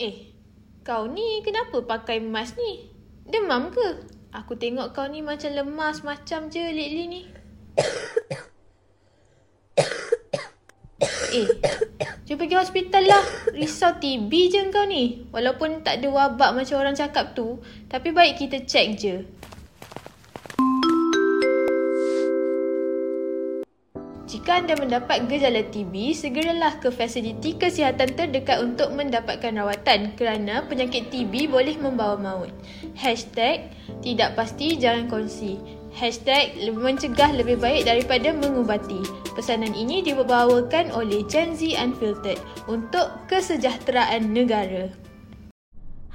Eh, 0.00 0.33
kau 0.80 1.12
ni 1.12 1.45
kenapa 1.45 1.85
pakai 1.85 2.25
mask 2.25 2.57
ni? 2.57 2.88
Demam 3.28 3.69
ke? 3.69 4.00
Aku 4.33 4.57
tengok 4.57 4.97
kau 4.97 5.04
ni 5.04 5.21
macam 5.21 5.52
lemas 5.52 6.00
macam 6.00 6.49
je 6.49 6.64
lately 6.73 7.04
ni. 7.04 7.28
eh, 11.37 11.47
jom 12.25 12.40
pergi 12.40 12.57
hospital 12.57 13.04
lah. 13.04 13.21
Risau 13.52 14.00
TB 14.00 14.33
je 14.49 14.73
kau 14.73 14.88
ni. 14.88 15.28
Walaupun 15.37 15.85
tak 15.85 16.00
ada 16.00 16.09
wabak 16.09 16.57
macam 16.57 16.80
orang 16.80 16.97
cakap 16.97 17.37
tu, 17.37 17.61
tapi 17.92 18.16
baik 18.16 18.40
kita 18.40 18.64
check 18.64 18.97
je. 18.97 19.28
Jika 24.31 24.63
anda 24.63 24.79
mendapat 24.79 25.27
gejala 25.27 25.67
TB, 25.75 26.15
segeralah 26.15 26.79
ke 26.79 26.95
fasiliti 26.95 27.59
kesihatan 27.59 28.15
terdekat 28.15 28.63
untuk 28.63 28.95
mendapatkan 28.95 29.51
rawatan 29.51 30.15
kerana 30.15 30.63
penyakit 30.71 31.11
TB 31.11 31.51
boleh 31.51 31.75
membawa 31.83 32.15
maut. 32.15 32.55
Hashtag 32.95 33.75
tidak 34.07 34.39
pasti 34.39 34.79
jangan 34.79 35.11
kongsi. 35.11 35.59
Hashtag 35.91 36.63
mencegah 36.71 37.35
lebih 37.35 37.59
baik 37.59 37.91
daripada 37.91 38.31
mengubati. 38.31 39.03
Pesanan 39.35 39.75
ini 39.75 39.99
dibawakan 39.99 40.95
oleh 40.95 41.27
Gen 41.27 41.59
Z 41.59 41.75
Unfiltered 41.75 42.39
untuk 42.71 43.11
kesejahteraan 43.27 44.31
negara. 44.31 44.95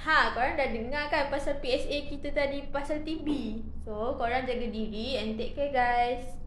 Ha, 0.07 0.31
korang 0.31 0.55
dah 0.55 0.71
dengar 0.71 1.11
kan 1.11 1.27
pasal 1.27 1.59
PSA 1.59 2.07
kita 2.07 2.31
tadi 2.31 2.63
pasal 2.71 3.03
TB. 3.03 3.27
So, 3.83 4.15
korang 4.15 4.47
jaga 4.47 4.71
diri 4.71 5.19
and 5.19 5.35
take 5.35 5.51
care 5.51 5.75
guys. 5.75 6.44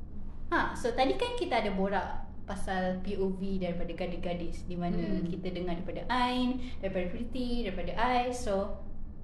Ha, 0.48 0.72
so 0.72 0.90
tadi 0.90 1.14
kan 1.14 1.34
kita 1.34 1.60
ada 1.60 1.70
borak 1.70 2.08
pasal 2.42 3.04
POV 3.04 3.60
daripada 3.60 3.92
gadis-gadis 3.92 4.64
di 4.64 4.72
mana 4.72 4.96
Hmm. 4.96 5.28
kita 5.28 5.52
dengar 5.52 5.76
daripada 5.76 6.00
Ain, 6.08 6.56
daripada 6.80 7.06
Pretty, 7.08 7.68
daripada 7.68 7.92
I. 7.92 8.32
So 8.32 8.72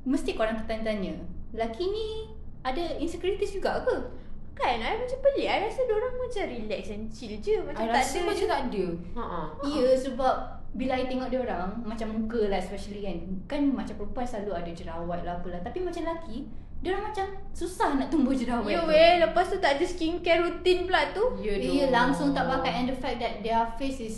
mesti 0.04 0.36
korang 0.36 0.60
tertanya-tanya, 0.60 1.16
lelaki 1.50 1.88
ni 1.88 2.08
ada 2.60 2.96
insecurities 2.96 3.52
juga 3.52 3.80
ke? 3.80 3.96
Kan, 4.54 4.78
I 4.78 4.94
macam 4.94 5.18
pelik. 5.18 5.48
I 5.48 5.66
rasa 5.66 5.82
orang 5.82 6.14
macam 6.14 6.42
relax 6.46 6.82
and 6.88 7.08
chill 7.10 7.34
je. 7.40 7.58
Macam 7.58 7.80
I 7.80 7.88
tak 7.90 7.96
rasa 7.98 8.16
ada. 8.16 8.28
macam 8.28 8.46
tak 8.46 8.60
ada. 8.68 8.84
Ha 9.16 9.24
Ya 9.66 9.88
sebab 9.96 10.34
bila 10.74 10.92
I 10.94 11.06
tengok 11.06 11.28
dia 11.28 11.40
orang 11.42 11.66
macam 11.82 12.06
muka 12.12 12.40
lah 12.46 12.60
especially 12.60 13.02
kan. 13.02 13.18
Kan 13.48 13.60
macam 13.72 13.96
perempuan 13.96 14.22
selalu 14.22 14.52
ada 14.54 14.70
jerawat 14.70 15.20
lah 15.22 15.40
apalah. 15.40 15.58
Tapi 15.58 15.82
macam 15.82 16.04
lelaki, 16.04 16.46
dia 16.84 16.92
orang 16.92 17.08
macam 17.08 17.26
susah 17.50 17.96
nak 17.96 18.12
tumbuh 18.12 18.36
jerawat. 18.36 18.68
Ya 18.68 18.84
tu. 18.84 18.92
weh, 18.92 19.12
lepas 19.18 19.48
tu 19.48 19.56
tak 19.56 19.80
ada 19.80 19.84
skincare 19.84 20.44
rutin 20.44 20.84
pula 20.84 21.08
tu. 21.10 21.24
Ya 21.40 21.56
Dia 21.56 21.88
langsung 21.88 22.30
tak 22.30 22.44
pakai 22.44 22.84
and 22.84 22.86
the 22.86 22.94
fact 22.94 23.16
that 23.16 23.40
their 23.40 23.64
face 23.74 24.04
is 24.04 24.16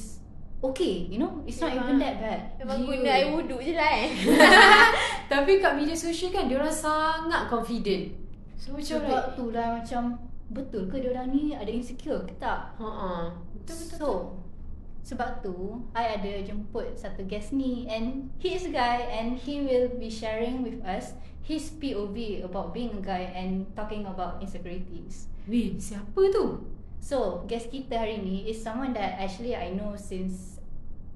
okay, 0.59 1.07
you 1.07 1.17
know, 1.17 1.47
it's 1.47 1.63
not 1.63 1.71
Memang- 1.71 1.95
even 1.95 1.97
that 2.01 2.15
bad. 2.19 2.41
Memang 2.59 2.77
Ya. 2.77 2.85
guna 2.85 3.09
air 3.09 3.29
wuduk 3.31 3.61
je 3.61 3.73
lah 3.73 3.91
eh. 3.95 4.09
Tapi 5.33 5.51
kat 5.57 5.73
media 5.75 5.95
sosial 5.95 6.29
kan 6.29 6.51
dia 6.51 6.59
orang 6.59 6.75
sangat 6.75 7.47
confident. 7.47 8.11
So 8.57 8.75
macam 8.75 8.99
Sebab 8.99 9.07
like 9.07 9.29
tu 9.37 9.45
lah 9.53 9.67
macam 9.79 10.03
betul 10.49 10.83
ke 10.87 10.99
dia 10.99 11.11
orang 11.13 11.31
ni 11.31 11.53
ada 11.53 11.69
insecure 11.69 12.23
ke 12.25 12.35
tak? 12.37 12.75
ha 12.75 12.87
ah. 12.87 13.25
Betul 13.55 13.77
betul. 13.79 13.99
So, 13.99 14.11
sebab 15.07 15.39
tu 15.39 15.87
I 15.95 16.19
ada 16.19 16.43
jemput 16.43 16.99
satu 16.99 17.23
guest 17.31 17.55
ni 17.55 17.87
and 17.87 18.27
he 18.43 18.59
is 18.59 18.67
a 18.67 18.75
guy 18.75 19.07
and 19.07 19.39
he 19.39 19.63
will 19.63 19.87
be 19.95 20.11
sharing 20.11 20.67
with 20.67 20.83
us 20.83 21.15
his 21.47 21.71
POV 21.79 22.43
about 22.43 22.75
being 22.75 22.91
a 22.91 22.99
guy 22.99 23.31
and 23.31 23.71
talking 23.79 24.03
about 24.03 24.43
insecurities. 24.43 25.31
Weh, 25.47 25.79
siapa 25.79 26.19
tu? 26.35 26.67
So, 26.99 27.47
guest 27.47 27.71
kita 27.71 27.95
hari 28.03 28.19
ni 28.19 28.51
is 28.51 28.59
someone 28.59 28.91
that 28.99 29.15
actually 29.23 29.55
I 29.55 29.71
know 29.79 29.95
since 29.95 30.59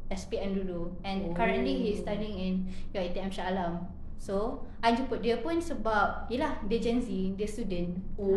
SPM 0.06 0.54
dulu 0.54 0.94
and 1.02 1.26
Oh. 1.26 1.34
currently 1.34 1.74
he 1.82 1.98
is 1.98 2.06
studying 2.06 2.38
in 2.38 2.54
UiTM 2.94 3.34
Shah 3.34 3.50
Alam. 3.50 3.90
So, 4.20 4.62
I 4.84 4.92
jemput 4.92 5.24
dia 5.24 5.40
pun 5.40 5.58
sebab 5.58 6.28
Yelah, 6.28 6.60
dia 6.68 6.78
Gen 6.78 7.00
Z, 7.00 7.08
dia 7.34 7.48
student 7.48 7.98
Oh. 8.20 8.36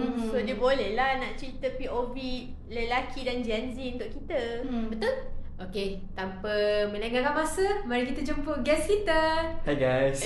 Mm-mm. 0.00 0.13
So 0.34 0.42
dia 0.42 0.58
boleh 0.58 0.98
lah 0.98 1.22
nak 1.22 1.38
cerita 1.38 1.70
POV 1.78 2.18
lelaki 2.66 3.22
dan 3.22 3.38
Gen 3.38 3.70
Z 3.70 3.78
untuk 3.94 4.10
kita. 4.18 4.66
hmm, 4.66 4.90
Betul? 4.90 5.14
Okey, 5.62 6.02
tanpa 6.10 6.50
melengahkan 6.90 7.30
masa, 7.30 7.62
mari 7.86 8.10
kita 8.10 8.34
jemput 8.34 8.58
guest 8.66 8.90
kita. 8.90 9.46
Hi 9.62 9.78
guys. 9.78 10.18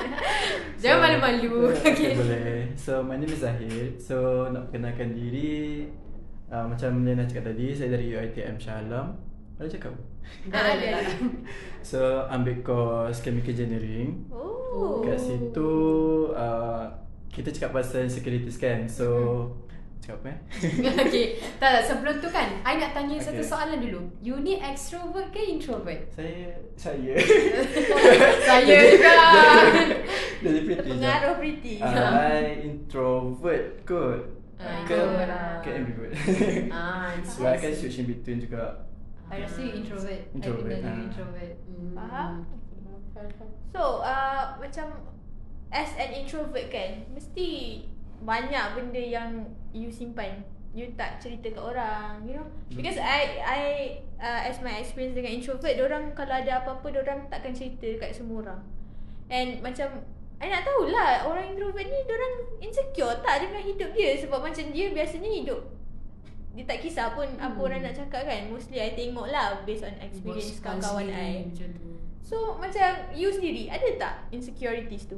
Jangan 0.84 1.00
malu-malu. 1.00 1.72
Okay. 1.80 2.12
Okey. 2.12 2.12
Boleh. 2.20 2.76
So 2.76 3.00
my 3.00 3.16
name 3.16 3.32
is 3.32 3.40
Zahid. 3.40 3.96
So 3.96 4.52
nak 4.52 4.68
perkenalkan 4.68 5.16
diri 5.16 5.88
uh, 6.52 6.68
macam 6.68 7.00
Lena 7.00 7.24
cakap 7.24 7.56
tadi, 7.56 7.72
saya 7.72 7.96
dari 7.96 8.12
UiTM 8.12 8.60
Shah 8.60 8.84
Alam. 8.84 9.16
Ada 9.56 9.80
cakap? 9.80 9.96
Dah 10.52 10.60
dah. 10.76 10.76
dah. 10.76 11.04
So 11.80 12.28
ambil 12.28 12.60
course 12.60 13.24
chemical 13.24 13.56
engineering. 13.56 14.28
Oh. 14.28 15.00
Kat 15.00 15.16
situ 15.16 15.72
uh, 16.36 16.84
kita 17.32 17.48
cakap 17.48 17.80
pasal 17.80 18.04
securities 18.12 18.60
kan. 18.60 18.84
So 18.84 19.08
cakap 20.04 20.20
apa 20.20 20.28
eh? 20.34 20.38
Okey, 21.06 21.26
tak 21.62 21.70
tak 21.78 21.82
sebelum 21.86 22.18
tu 22.18 22.28
kan, 22.28 22.58
I 22.66 22.74
nak 22.74 22.90
tanya 22.92 23.16
okay. 23.16 23.24
satu 23.24 23.40
Okay. 23.40 23.48
soalan 23.48 23.78
dulu. 23.80 24.00
You 24.18 24.36
ni 24.42 24.58
extrovert 24.58 25.32
ke 25.32 25.40
introvert? 25.40 26.10
Saya 26.12 26.58
saya. 26.76 27.14
Saya 28.46 28.78
juga. 28.92 29.14
Jadi 30.42 30.58
pretty 30.66 30.90
je. 30.90 30.90
Pengaruh 30.90 31.34
pretty. 31.38 31.74
Uh, 31.78 31.88
I 31.88 32.66
introvert 32.66 33.86
kot. 33.86 34.20
Ah, 34.62 34.82
Ke 34.86 34.94
introvert 34.94 35.28
lah. 35.30 35.58
ke 35.62 35.68
ambivert. 35.74 36.12
Ah, 36.70 37.14
So 37.22 37.46
I 37.46 37.58
can 37.58 37.72
switch 37.74 37.98
in 38.02 38.06
between 38.10 38.42
juga. 38.42 38.86
I 39.32 39.40
rasa 39.40 39.64
you 39.64 39.80
introvert. 39.80 40.20
Introvert, 40.36 40.68
I 40.68 40.76
kenal 40.76 40.92
you 40.92 40.98
ah. 41.00 41.06
introvert. 41.08 41.54
Hmm. 41.64 41.94
Faham? 41.96 42.30
So, 43.72 44.02
uh, 44.02 44.58
macam 44.58 44.86
as 45.72 45.96
an 45.96 46.12
introvert 46.12 46.68
kan, 46.68 47.08
mesti 47.10 47.80
banyak 48.22 48.64
benda 48.76 49.02
yang 49.02 49.30
you 49.72 49.88
simpan. 49.88 50.44
You 50.72 50.88
tak 50.96 51.20
cerita 51.20 51.52
ke 51.52 51.60
orang, 51.60 52.24
you 52.24 52.32
know. 52.32 52.48
Because 52.72 52.96
I 52.96 53.40
I 53.40 53.60
uh, 54.16 54.48
as 54.48 54.56
my 54.60 54.80
experience 54.80 55.12
dengan 55.12 55.36
introvert, 55.36 55.76
orang 55.76 56.16
kalau 56.16 56.32
ada 56.32 56.64
apa-apa, 56.64 56.88
orang 56.96 57.28
takkan 57.28 57.52
cerita 57.52 57.84
dekat 57.84 58.16
semua 58.16 58.40
orang. 58.40 58.60
And 59.28 59.60
macam 59.60 60.00
I 60.40 60.48
nak 60.48 60.64
tahulah 60.64 61.28
orang 61.28 61.52
introvert 61.52 61.86
ni 61.86 61.98
orang 62.02 62.34
insecure 62.58 63.14
tak 63.20 63.46
dengan 63.46 63.62
hidup 63.62 63.90
dia 63.92 64.16
sebab 64.18 64.42
macam 64.42 64.64
dia 64.74 64.90
biasanya 64.90 65.30
hidup 65.30 65.60
dia 66.52 66.68
tak 66.68 66.84
kisah 66.84 67.16
pun 67.16 67.24
apa 67.40 67.54
Hmm. 67.56 67.64
orang 67.64 67.80
nak 67.80 67.94
cakap 67.96 68.28
kan. 68.28 68.50
Mostly 68.52 68.76
I 68.76 68.92
tengok 68.92 69.30
lah 69.30 69.64
based 69.64 69.86
on 69.86 69.94
experience 70.02 70.60
kawan-kawan 70.60 71.08
I. 71.08 71.48
Macam 71.48 71.68
tu. 71.78 71.90
So 72.20 72.56
macam 72.60 72.88
you 73.14 73.32
sendiri 73.32 73.72
ada 73.72 73.88
tak 73.96 74.14
insecurities 74.34 75.08
tu? 75.08 75.16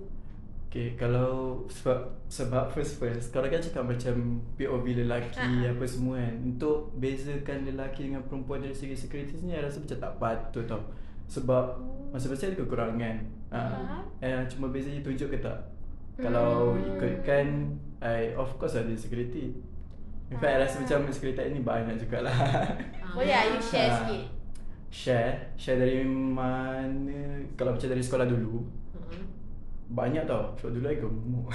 Okay, 0.74 0.98
kalau 0.98 1.62
sebab 1.70 1.94
sebab 2.26 2.66
first 2.66 2.98
first 2.98 3.30
kalau 3.30 3.46
kan 3.46 3.62
cakap 3.62 3.86
macam 3.86 4.42
POV 4.58 5.06
lelaki 5.06 5.38
Ha. 5.38 5.70
apa 5.70 5.86
semua 5.86 6.18
kan 6.18 6.34
untuk 6.42 6.90
bezakan 6.98 7.62
lelaki 7.62 8.10
dengan 8.10 8.26
perempuan 8.26 8.58
dari 8.58 8.74
segi 8.74 8.98
securities 8.98 9.38
ni 9.40 9.54
I 9.54 9.62
rasa 9.62 9.78
macam 9.78 9.94
tak 9.94 10.12
patut 10.18 10.66
tau. 10.66 10.82
Sebab 11.30 11.78
masa-masa 12.10 12.50
ada 12.50 12.58
kekurangan. 12.58 13.16
Ha. 13.48 13.60
Faham. 13.70 14.02
Eh, 14.18 14.42
cuma 14.50 14.66
bezanya 14.68 14.98
tunjuk 14.98 15.30
ke 15.30 15.38
tak? 15.38 15.62
Kalau 16.18 16.74
Hmm. 16.74 16.82
ikutkan 16.90 17.46
I 18.02 18.34
of 18.34 18.58
course 18.58 18.74
ada 18.74 18.90
security. 18.94 19.54
In 20.26 20.36
fact, 20.36 20.52
I 20.52 20.58
rasa 20.58 20.82
macam 20.82 21.06
insecurity 21.06 21.54
ni 21.54 21.62
banyak 21.62 22.02
jugalah. 22.02 22.34
Boleh 23.14 23.30
lah 23.30 23.46
you 23.46 23.62
share 23.62 23.86
Ah. 23.86 23.98
sikit 24.02 24.26
share, 24.90 25.54
share 25.54 25.78
dari 25.78 26.02
mana? 26.02 27.14
Kalau 27.54 27.78
macam 27.78 27.86
dari 27.86 28.02
sekolah 28.02 28.26
dulu, 28.26 28.58
Hmm. 28.90 29.22
Banyak 29.90 30.24
tau. 30.24 30.54
Sebab 30.56 30.70
dulu 30.80 30.86
I 30.88 30.96
gemuk. 30.96 31.46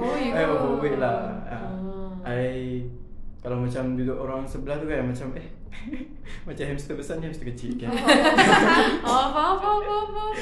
Oh, 0.00 0.14
you 0.20 0.32
I 0.32 0.44
overweight 0.44 0.98
lah. 1.00 1.40
Ah. 1.48 1.56
Ah. 1.56 2.10
I 2.28 2.84
kalau 3.42 3.58
macam 3.58 3.98
duduk 3.98 4.14
orang 4.22 4.46
sebelah 4.46 4.78
tu 4.78 4.86
kan 4.86 5.02
macam 5.02 5.34
eh 5.34 5.50
macam 6.46 6.62
hamster 6.62 6.94
besar 6.94 7.18
ni 7.18 7.26
hamster 7.26 7.50
kecil 7.50 7.74
kan. 7.74 7.90
Oh, 9.02 9.26
faham, 9.34 9.58
faham, 9.58 9.82
faham. 9.82 10.32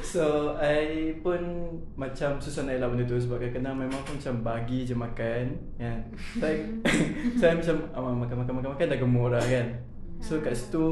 So 0.00 0.56
I 0.56 1.12
pun 1.20 1.68
macam 1.92 2.40
susah 2.40 2.64
nak 2.64 2.80
elak 2.80 2.88
benda 2.96 3.04
tu 3.04 3.20
sebab 3.20 3.36
kadang-kadang 3.36 3.76
memang 3.84 4.00
pun 4.00 4.16
macam 4.16 4.34
bagi 4.40 4.88
je 4.88 4.96
makan 4.96 5.44
kan. 5.76 5.98
Saya 6.40 6.56
saya 7.36 7.52
macam 7.52 7.76
ah, 7.92 8.16
makan 8.16 8.36
makan 8.40 8.54
makan 8.64 8.70
makan 8.72 8.86
dah 8.88 8.98
gemuk 8.98 9.28
dah 9.28 9.44
kan. 9.44 9.66
So 10.24 10.40
kat 10.40 10.56
situ 10.56 10.84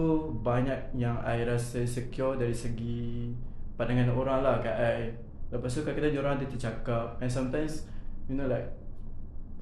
banyak 0.44 0.92
yang 0.92 1.16
I 1.24 1.48
rasa 1.48 1.88
secure 1.88 2.36
dari 2.36 2.52
segi 2.52 3.32
pandangan 3.80 4.12
orang 4.12 4.40
lah 4.44 4.60
kat 4.60 4.76
I. 4.76 5.00
Lepas 5.46 5.70
tu 5.70 5.80
kadang-kadang 5.82 6.12
dia 6.12 6.20
orang 6.20 6.36
dia 6.38 6.48
tercakap 6.50 7.16
and 7.22 7.30
sometimes 7.30 7.86
you 8.26 8.34
know 8.34 8.50
like 8.50 8.66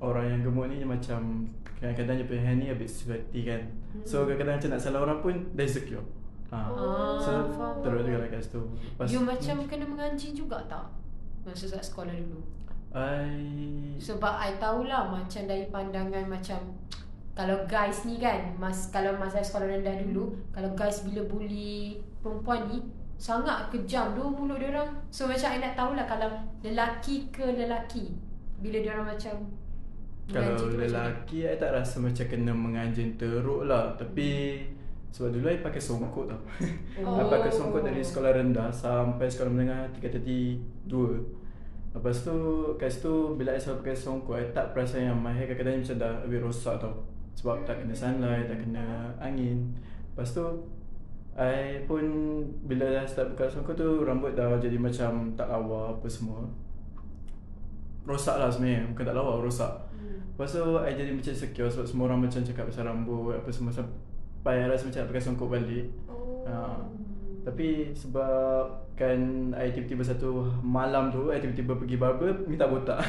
orang 0.01 0.27
yang 0.29 0.41
gemuk 0.41 0.73
ni 0.73 0.81
dia 0.81 0.89
macam 0.89 1.45
kadang-kadang 1.77 2.17
dia 2.21 2.27
punya 2.27 2.43
hand 2.43 2.59
ni 2.61 2.67
a 2.69 2.77
bit 2.77 2.89
sweaty 2.89 3.45
kan. 3.45 3.61
So 4.03 4.25
kadang-kadang 4.25 4.57
macam 4.61 4.71
nak 4.73 4.81
salah 4.81 5.01
orang 5.05 5.19
pun 5.21 5.35
dia 5.53 5.65
insecure. 5.65 6.05
Ha. 6.53 6.71
Oh, 6.71 7.19
so 7.19 7.51
faham, 7.51 7.83
faham. 7.83 8.05
juga 8.05 8.21
lah 8.21 8.29
kat 8.31 8.41
situ. 8.45 8.63
Lepas- 8.63 9.11
You 9.11 9.21
macam 9.27 9.57
kena 9.67 9.85
menganjing 9.91 10.33
juga 10.39 10.61
tak? 10.71 10.87
Masa 11.45 11.69
saat 11.69 11.85
sekolah 11.85 12.15
dulu 12.15 12.41
I 12.97 13.37
Sebab 14.01 14.33
I 14.39 14.57
tahulah 14.57 15.13
macam 15.13 15.45
dari 15.45 15.69
pandangan 15.69 16.25
macam 16.25 16.73
Kalau 17.37 17.69
guys 17.69 18.09
ni 18.09 18.17
kan 18.17 18.57
mas 18.57 18.89
Kalau 18.89 19.13
masa 19.21 19.45
sekolah 19.45 19.69
rendah 19.69 19.93
dulu 20.09 20.33
Kalau 20.57 20.73
guys 20.73 21.05
bila 21.05 21.21
bully 21.29 22.01
perempuan 22.25 22.65
ni 22.73 22.81
Sangat 23.15 23.71
kejam 23.71 24.13
dua 24.19 24.27
mulut 24.27 24.59
dia 24.59 24.75
orang. 24.75 24.91
So 25.09 25.31
macam 25.31 25.55
I 25.55 25.63
nak 25.63 25.75
tahulah 25.79 26.05
kalau 26.05 26.31
lelaki 26.61 27.31
ke 27.31 27.47
lelaki 27.47 28.11
Bila 28.59 28.83
dia 28.83 28.91
orang 28.99 29.15
macam 29.15 29.35
Kalau 30.29 30.59
tu 30.59 30.67
macam 30.75 30.83
lelaki 30.83 31.47
I 31.47 31.57
tak 31.57 31.71
rasa 31.73 32.03
macam 32.03 32.27
kena 32.27 32.53
menganjing 32.53 33.15
teruk 33.15 33.71
lah. 33.71 33.95
Tapi 33.95 34.59
Sebab 35.15 35.31
dulu 35.31 35.47
I 35.47 35.63
pakai 35.63 35.79
songkok 35.79 36.27
tau. 36.27 36.41
Oh. 37.07 37.19
I 37.23 37.25
pakai 37.31 37.53
songkok 37.55 37.87
dari 37.87 38.03
sekolah 38.03 38.35
rendah 38.35 38.69
Sampai 38.75 39.31
sekolah 39.31 39.53
menengah 39.55 39.87
tingkat 39.95 40.19
terti 40.19 40.59
2 40.91 41.95
Lepas 41.95 42.27
tu 42.27 42.35
Kat 42.75 42.91
situ 42.91 43.39
Bila 43.39 43.55
I 43.55 43.63
selalu 43.63 43.87
pakai 43.87 43.97
songkok 43.97 44.35
I 44.35 44.51
tak 44.51 44.75
perasan 44.75 45.15
yang 45.15 45.19
my 45.23 45.31
hair 45.31 45.47
kadang-kadang 45.47 45.87
macam 45.87 45.97
dah 46.03 46.15
Lebih 46.27 46.39
rosak 46.43 46.83
tau. 46.83 47.07
Sebab 47.39 47.63
tak 47.63 47.87
kena 47.87 47.95
sunlight 47.95 48.51
Tak 48.51 48.59
kena 48.67 49.15
angin. 49.23 49.71
Lepas 50.11 50.35
tu 50.35 50.43
I 51.35 51.83
pun 51.87 52.05
Bila 52.71 52.87
dah 52.95 53.05
start 53.07 53.35
pakai 53.35 53.51
songkok 53.51 53.75
tu 53.75 54.07
Rambut 54.07 54.39
dah 54.39 54.55
jadi 54.59 54.79
macam 54.79 55.35
Tak 55.35 55.51
lawa 55.51 55.99
apa 55.99 56.07
semua 56.07 56.47
Rosak 58.07 58.39
lah 58.39 58.49
sebenarnya 58.51 58.87
Bukan 58.95 59.05
tak 59.05 59.17
lawa 59.17 59.43
rosak 59.43 59.73
Hmm. 59.95 60.21
Lepas 60.35 60.59
tu 60.59 60.67
I 60.83 60.91
jadi 60.99 61.15
macam 61.15 61.31
secure 61.31 61.71
Sebab 61.71 61.87
semua 61.87 62.05
orang 62.11 62.27
macam 62.27 62.43
cakap 62.43 62.67
pasal 62.67 62.91
rambut 62.91 63.39
Apa 63.39 63.47
semua 63.55 63.71
Sampai 63.71 64.59
I 64.59 64.67
rasa 64.67 64.91
macam 64.91 65.07
nak 65.07 65.09
pakai 65.15 65.23
songkok 65.23 65.49
balik 65.55 65.87
Oh 66.11 66.35
Ha. 66.45 66.77
Tapi 67.45 67.93
sebab 67.93 68.65
kan 68.97 69.53
I 69.53 69.69
tiba-tiba 69.69 70.01
satu 70.01 70.49
malam 70.65 71.13
tu 71.13 71.29
I 71.29 71.41
tiba-tiba 71.41 71.77
pergi 71.77 72.01
barber 72.01 72.33
minta 72.49 72.65
botak. 72.65 73.05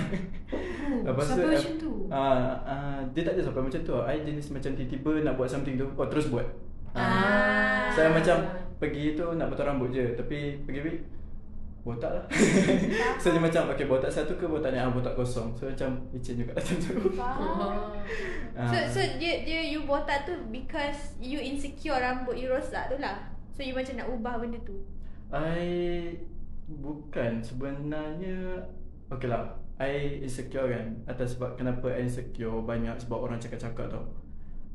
Oh, 1.08 1.15
sampai 1.24 1.55
macam 1.55 1.74
tu? 1.79 1.91
Ah, 2.12 2.60
ah, 2.67 3.00
dia 3.15 3.24
tak 3.24 3.39
ada 3.39 3.48
sampai 3.48 3.63
macam 3.63 3.79
tu. 3.79 3.96
I 4.03 4.20
jenis 4.27 4.51
macam 4.51 4.75
tiba-tiba 4.75 5.24
nak 5.24 5.39
buat 5.39 5.48
something 5.48 5.79
tu, 5.79 5.88
oh 5.88 6.08
terus 6.12 6.27
buat. 6.27 6.44
Ah. 6.96 7.92
Saya 7.92 8.10
macam 8.10 8.48
pergi 8.80 9.16
tu 9.16 9.28
nak 9.36 9.52
potong 9.52 9.68
rambut 9.75 9.92
je 9.92 10.16
tapi 10.16 10.64
pergi 10.64 10.80
pergi 10.82 11.00
botak 11.86 12.12
lah. 12.18 12.25
so 13.22 13.30
dia 13.30 13.38
macam 13.38 13.70
okay 13.70 13.86
botak 13.86 14.10
satu 14.10 14.34
ke 14.42 14.50
botak 14.50 14.74
ni 14.74 14.82
ah 14.82 14.90
botak 14.90 15.14
kosong. 15.14 15.54
So 15.54 15.70
macam 15.70 16.02
licin 16.10 16.42
juga 16.42 16.56
macam 16.58 16.75
tu. 16.82 16.96
Ah. 18.56 18.72
So, 18.72 18.78
so 18.90 19.00
dia, 19.20 19.44
dia 19.44 19.68
you 19.68 19.84
botak 19.84 20.24
tu 20.24 20.34
because 20.50 21.19
you 21.19 21.38
insecure 21.38 22.00
rambut 22.00 22.39
you 22.39 22.48
rosak 22.48 22.88
tu 22.88 22.96
lah 22.98 23.36
So 23.52 23.63
you 23.63 23.76
macam 23.76 24.00
nak 24.00 24.08
ubah 24.12 24.39
benda 24.39 24.60
tu 24.63 24.80
I 25.32 26.12
bukan 26.67 27.43
sebenarnya 27.43 28.63
Okay 29.12 29.28
lah 29.28 29.60
I 29.76 30.24
insecure 30.24 30.72
kan 30.72 31.04
Atas 31.08 31.36
sebab 31.36 31.60
kenapa 31.60 31.91
I 31.91 32.08
insecure 32.08 32.63
Banyak 32.63 33.00
sebab 33.04 33.28
orang 33.28 33.39
cakap-cakap 33.43 33.91
tau 33.91 34.08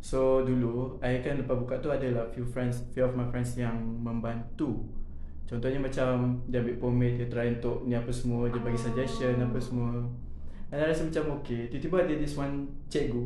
So 0.00 0.40
dulu 0.40 0.96
I 1.04 1.20
kan 1.20 1.36
lepas 1.36 1.60
buka 1.60 1.76
tu 1.76 1.92
adalah 1.92 2.24
few 2.32 2.48
friends 2.48 2.80
Few 2.96 3.04
of 3.04 3.12
my 3.12 3.28
friends 3.28 3.52
yang 3.54 3.76
membantu. 4.00 4.88
Contohnya 5.44 5.76
macam 5.76 6.40
Dia 6.48 6.64
ambil 6.64 6.80
pomade 6.80 7.20
Dia 7.20 7.28
try 7.28 7.52
untuk 7.52 7.84
ni 7.84 7.92
apa 7.92 8.08
semua 8.08 8.48
Dia 8.48 8.64
bagi 8.64 8.80
suggestion 8.80 9.36
apa 9.36 9.60
semua. 9.60 9.92
And 10.72 10.80
I 10.80 10.88
rasa 10.88 11.04
macam 11.04 11.42
okay. 11.42 11.68
Tiba-tiba 11.68 12.08
ada 12.08 12.14
this 12.16 12.32
one 12.34 12.64
cikgu 12.88 13.22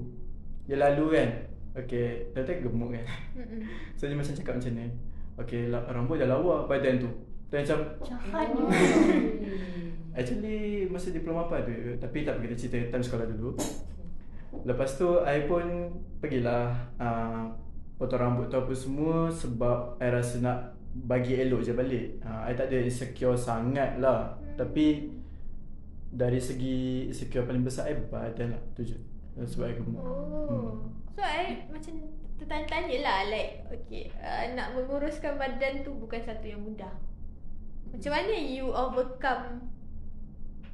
Dia 0.66 0.82
lalu 0.82 1.14
kan. 1.14 1.30
Okay. 1.74 2.26
Dia 2.34 2.42
kata 2.42 2.58
gemuk 2.58 2.90
kan. 2.90 3.06
So 3.98 4.10
dia 4.10 4.18
macam 4.18 4.34
cakap 4.34 4.54
macam 4.58 4.72
ni. 4.74 4.86
Okay 5.34 5.70
la- 5.70 5.86
rambut 5.86 6.18
dah 6.18 6.26
lawa 6.26 6.66
badan 6.66 6.98
tu. 6.98 7.10
Dan 7.54 7.62
macam 7.62 7.78
Oh. 8.02 8.66
Actually 10.18 10.86
masa 10.86 11.10
diploma 11.10 11.46
apa 11.46 11.62
ada? 11.62 11.74
Tapi 11.98 12.22
tak 12.22 12.38
pergi 12.38 12.66
cerita 12.66 12.90
time 12.90 13.02
sekolah 13.02 13.26
dulu 13.30 13.54
Lepas 14.62 14.94
tu 14.94 15.18
I 15.26 15.50
pun 15.50 15.90
Pergilah 16.22 16.70
uh, 17.02 17.50
Potong 17.98 18.22
rambut 18.22 18.46
tu 18.46 18.56
apa 18.56 18.70
semua 18.70 19.26
Sebab 19.28 19.98
I 19.98 20.08
rasa 20.14 20.38
nak 20.38 20.58
Bagi 20.94 21.34
elok 21.34 21.66
je 21.66 21.74
balik. 21.74 22.22
Uh, 22.22 22.46
I 22.46 22.54
tak 22.54 22.70
ada 22.70 22.78
insecure 22.86 23.34
sangat 23.34 23.98
lah. 23.98 24.38
Tapi 24.54 25.10
Dari 26.14 26.38
segi 26.38 27.10
insecure 27.10 27.42
paling 27.42 27.66
besar 27.66 27.90
I 27.90 27.98
badan 27.98 28.54
lah. 28.54 28.62
Tu 28.78 28.86
je. 28.86 28.98
Sebab 29.34 29.66
I 29.66 29.74
gemuk 29.74 29.98
Oh. 29.98 30.78
So 31.14 31.22
I 31.22 31.66
macam 31.70 32.06
tertanya-tanya 32.38 32.96
lah 33.02 33.18
Like 33.30 33.66
okay 33.70 34.10
uh, 34.18 34.54
Nak 34.54 34.74
menguruskan 34.78 35.38
badan 35.38 35.82
tu 35.82 35.90
bukan 35.98 36.22
satu 36.22 36.46
yang 36.46 36.62
mudah. 36.62 36.94
Macam 37.90 38.10
mana 38.10 38.34
you 38.34 38.70
overcome 38.70 39.73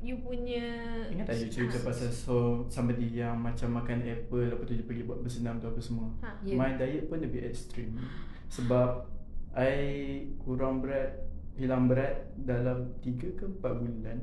You 0.01 0.17
punya 0.25 0.65
Ingat 1.13 1.29
tak 1.29 1.37
you 1.37 1.53
cerita 1.53 1.77
pasal 1.85 2.09
so 2.09 2.65
somebody 2.73 3.21
yang 3.21 3.37
macam 3.37 3.77
makan 3.77 4.01
apple 4.01 4.49
lepas 4.49 4.65
tu 4.65 4.73
dia 4.73 4.87
pergi 4.89 5.05
buat 5.05 5.21
bersenam 5.21 5.61
tu 5.61 5.69
apa 5.69 5.77
semua. 5.77 6.09
Ha. 6.25 6.41
Ya. 6.41 6.57
My 6.57 6.73
diet 6.75 7.05
pun 7.07 7.21
lebih 7.21 7.45
ekstrim 7.45 8.01
sebab 8.49 9.05
I 9.53 10.25
kurang 10.41 10.81
berat 10.81 11.21
hilang 11.55 11.85
berat 11.85 12.33
dalam 12.41 12.97
3 13.05 13.37
ke 13.37 13.45
4 13.45 13.61
bulan 13.61 14.19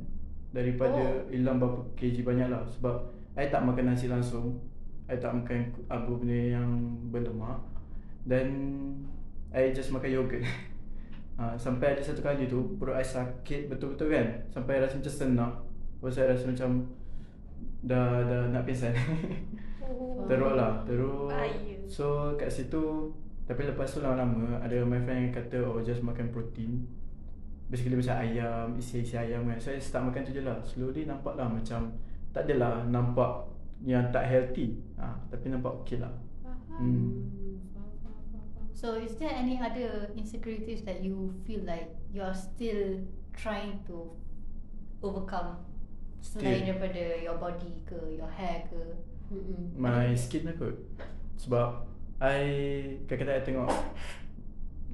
daripada 0.50 0.98
Oh. 0.98 1.30
hilang 1.30 1.62
berapa 1.62 1.84
kg 1.94 2.26
banyak 2.26 2.48
lah 2.50 2.64
sebab 2.66 2.96
I 3.38 3.52
tak 3.52 3.62
makan 3.62 3.94
nasi 3.94 4.10
langsung 4.10 4.58
I 5.06 5.22
tak 5.22 5.36
makan 5.36 5.78
apa 5.86 6.10
benda 6.10 6.58
yang 6.58 6.70
berlemak 7.08 7.62
dan 8.26 8.48
I 9.54 9.70
just 9.72 9.94
makan 9.94 10.10
yogurt 10.10 10.42
Ha, 11.38 11.54
sampai 11.70 11.94
ada 11.94 12.02
satu 12.02 12.26
kali 12.26 12.50
tu 12.50 12.76
perut 12.82 12.98
I 12.98 13.06
sakit 13.06 13.70
betul-betul 13.70 14.10
kan 14.10 14.26
Sampai 14.50 14.82
rasa 14.82 14.98
macam 14.98 15.14
senak 15.14 15.54
Lepas 15.98 16.18
I 16.18 16.30
rasa 16.30 16.46
macam 16.48 16.70
Dah 17.82 18.22
dah 18.24 18.42
nak 18.50 18.64
pingsan 18.66 18.94
Oh. 19.88 20.28
Teruk 20.28 20.60
lah 20.60 20.84
Teruk 20.84 21.32
Bahaya. 21.32 21.80
So 21.88 22.36
kat 22.36 22.52
situ 22.52 23.08
Tapi 23.48 23.64
lepas 23.64 23.88
tu 23.88 24.04
lama-lama 24.04 24.60
Ada 24.60 24.84
my 24.84 25.00
friend 25.00 25.32
yang 25.32 25.34
kata 25.34 25.64
Oh 25.64 25.80
just 25.80 26.04
makan 26.04 26.28
protein 26.28 26.84
Basically 27.72 27.96
macam 27.96 28.20
ayam 28.20 28.76
Isi-isi 28.76 29.16
ayam 29.16 29.48
kan 29.48 29.56
So 29.56 29.72
I 29.72 29.80
start 29.80 30.12
makan 30.12 30.28
tu 30.28 30.36
je 30.36 30.44
lah 30.44 30.60
Slowly 30.60 31.08
nampak 31.08 31.40
lah 31.40 31.48
macam 31.48 31.96
Tak 32.36 32.52
adalah 32.52 32.84
nampak 32.84 33.48
Yang 33.88 34.12
tak 34.12 34.24
healthy 34.28 34.68
ha, 35.00 35.16
Tapi 35.32 35.56
nampak 35.56 35.72
okay 35.80 36.04
lah 36.04 36.12
Faham. 36.44 36.84
hmm. 36.84 37.08
So 38.76 38.94
is 39.00 39.16
there 39.18 39.32
any 39.32 39.58
other 39.58 40.12
insecurities 40.14 40.84
that 40.84 41.00
you 41.02 41.34
feel 41.48 41.64
like 41.64 41.90
you 42.14 42.22
are 42.22 42.36
still 42.36 43.02
trying 43.34 43.82
to 43.90 44.14
overcome 45.02 45.64
selain 46.20 46.60
Still. 46.60 46.66
daripada 46.68 47.04
your 47.18 47.38
body 47.38 47.74
ke 47.84 47.98
your 48.12 48.30
hair 48.30 48.66
ke. 48.68 48.82
Mm-mm. 49.28 49.76
My 49.76 50.12
skin 50.12 50.48
lah 50.48 50.56
kot. 50.56 50.76
Sebab 51.36 51.84
I 52.18 52.40
Kadang-kadang 53.06 53.36
I 53.36 53.44
tengok 53.44 53.70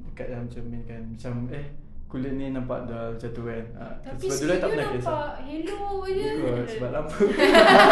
Dekat 0.10 0.28
dalam 0.28 0.50
cermin 0.50 0.84
kan 0.84 1.00
Macam 1.06 1.48
eh 1.48 1.72
Kulit 2.10 2.34
ni 2.34 2.50
nampak 2.50 2.86
dah 2.86 3.10
macam 3.10 3.30
tu 3.30 3.42
kan. 3.42 3.64
Ha, 3.74 3.86
Tapi 4.04 4.26
Sebab 4.26 4.38
dulu 4.38 4.54
tak 4.54 4.70
pernah 4.70 4.88
kisah 4.90 5.06
nampak 5.08 5.34
hello 5.46 5.82
je. 6.04 6.30
Ikut 6.36 6.66
sebab 6.68 6.90
lampu 6.98 7.24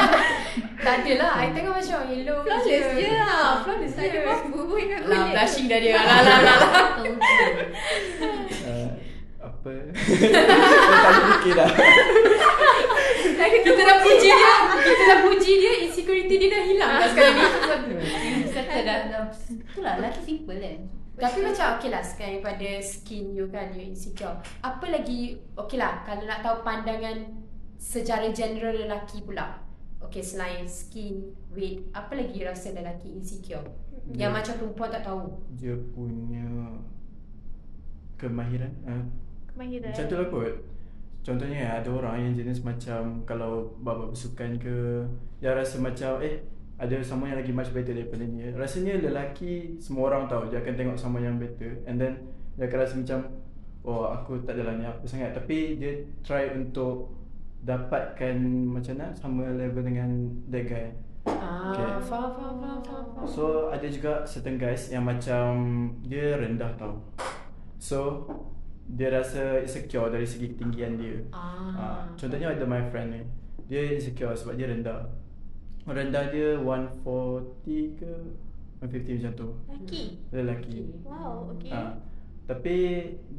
Tak 0.84 0.96
adalah, 1.00 1.32
I 1.38 1.48
tengok 1.54 1.74
macam 1.78 2.00
hello 2.06 2.36
Flawless 2.42 2.88
je 2.92 3.10
lah 3.16 3.48
Flawless 3.62 3.94
Tak 3.94 4.04
ada 4.04 4.12
je 4.12 4.20
apa-apa 4.20 4.60
pun 4.60 4.82
kat 4.84 5.02
Lah, 5.06 5.22
kulit. 5.22 5.34
blushing 5.34 5.66
dah 5.66 5.80
dia. 5.80 5.94
Lah, 6.02 6.20
lah, 6.22 6.40
lah, 6.42 6.58
lah 6.58 7.16
uh, 8.66 8.90
Apa 9.40 9.72
tak 9.94 11.10
boleh 11.14 11.26
fikir 11.38 11.54
dah 11.56 11.70
Kita 13.66 13.82
dah 13.82 13.98
puji 14.04 14.30
dia 14.30 14.54
Kita 14.82 15.04
dah 15.08 15.20
puji 15.26 15.52
dia 15.60 15.74
Insecurity 15.88 16.36
dia 16.38 16.50
dah 16.52 16.64
hilang 16.66 16.92
dah 17.00 17.08
sekarang 17.10 17.36
ni 17.38 18.82
dalam 18.84 19.26
Itulah 19.72 19.94
lelaki 20.00 20.22
simple 20.26 20.58
kan 20.60 20.80
Tapi 21.22 21.40
macam 21.46 21.66
okay 21.78 21.90
lah 21.94 22.02
sekarang 22.02 22.42
daripada 22.42 22.70
skin 22.82 23.30
you 23.38 23.46
kan 23.54 23.70
you 23.78 23.94
insecure. 23.94 24.34
Apa 24.66 24.90
lagi 24.90 25.38
okay 25.54 25.78
lah 25.78 26.02
kalau 26.02 26.26
nak 26.26 26.42
tahu 26.42 26.66
pandangan 26.66 27.30
secara 27.78 28.26
general 28.34 28.74
lelaki 28.74 29.22
pula. 29.22 29.62
Okay 30.02 30.26
selain 30.26 30.66
skin, 30.66 31.30
weight, 31.54 31.86
apa 31.94 32.18
lagi 32.18 32.42
you 32.42 32.50
rasa 32.50 32.74
lelaki 32.74 33.14
insecure? 33.14 33.62
Yang 34.18 34.18
Dia- 34.18 34.34
macam 34.34 34.54
perempuan 34.58 34.90
tak 34.90 35.04
tahu. 35.06 35.24
Dia 35.54 35.78
punya 35.94 36.48
kemahiran 38.18 38.74
uh, 38.90 39.06
Kemahiran. 39.54 39.94
Macam 39.94 40.06
tu 40.10 40.16
lah 40.18 40.28
kot 40.34 40.54
Contohnya 41.22 41.78
ada 41.78 41.90
orang 41.94 42.18
yang 42.30 42.34
jenis 42.34 42.66
macam 42.66 43.22
Kalau 43.30 43.78
bab 43.86 44.10
bersukan 44.10 44.58
ke 44.58 45.06
Dia 45.38 45.54
rasa 45.54 45.78
macam 45.78 46.18
eh 46.22 46.42
Ada 46.82 46.98
someone 47.06 47.30
yang 47.30 47.40
lagi 47.46 47.54
much 47.54 47.70
better 47.70 47.94
daripada 47.94 48.26
dia 48.26 48.50
Rasanya 48.58 48.98
lelaki 48.98 49.78
Semua 49.78 50.10
orang 50.10 50.26
tahu 50.26 50.50
Dia 50.50 50.66
akan 50.66 50.74
tengok 50.74 50.98
someone 50.98 51.26
yang 51.26 51.38
better 51.38 51.78
And 51.86 52.02
then 52.02 52.18
Dia 52.58 52.66
akan 52.66 52.78
rasa 52.82 52.96
macam 52.98 53.20
Oh 53.86 54.10
aku 54.10 54.42
tak 54.46 54.58
adalah 54.58 54.78
ni 54.78 54.86
apa 54.86 55.06
sangat 55.06 55.38
Tapi 55.38 55.78
dia 55.78 55.94
try 56.26 56.50
untuk 56.58 57.14
Dapatkan 57.62 58.42
macam 58.74 58.98
mana 58.98 59.14
Sama 59.14 59.46
level 59.54 59.86
dengan 59.86 60.10
that 60.50 60.66
guy 60.66 60.90
Ah, 61.22 61.70
Okay. 61.70 61.86
faham, 62.02 62.34
faham, 62.34 62.56
faham, 62.58 62.80
faham, 62.82 63.06
faham. 63.14 63.26
So 63.30 63.70
ada 63.70 63.86
juga 63.86 64.26
certain 64.26 64.58
guys 64.58 64.90
yang 64.90 65.06
macam 65.06 65.54
dia 66.02 66.34
rendah 66.34 66.74
tau. 66.74 66.98
So 67.78 68.26
dia 68.88 69.08
rasa 69.14 69.62
insecure 69.62 70.10
dari 70.10 70.26
segi 70.26 70.52
ketinggian 70.56 70.98
dia. 70.98 71.18
Ah. 71.32 71.74
Ah, 71.76 72.02
contohnya 72.18 72.52
ada 72.52 72.66
my 72.66 72.90
friend 72.90 73.10
ni. 73.14 73.22
Dia 73.70 73.96
insecure 73.96 74.34
sebab 74.36 74.58
dia 74.58 74.68
rendah. 74.68 75.08
Rendah 75.86 76.30
dia 76.30 76.60
140 76.60 77.98
ke 77.98 78.12
150 78.82 79.18
macam 79.22 79.34
tu. 79.38 79.50
Laki. 79.70 80.04
Dia 80.30 80.36
lelaki. 80.42 80.80
Wow, 81.06 81.54
okay. 81.56 81.72
Ah, 81.72 81.94
tapi 82.50 82.76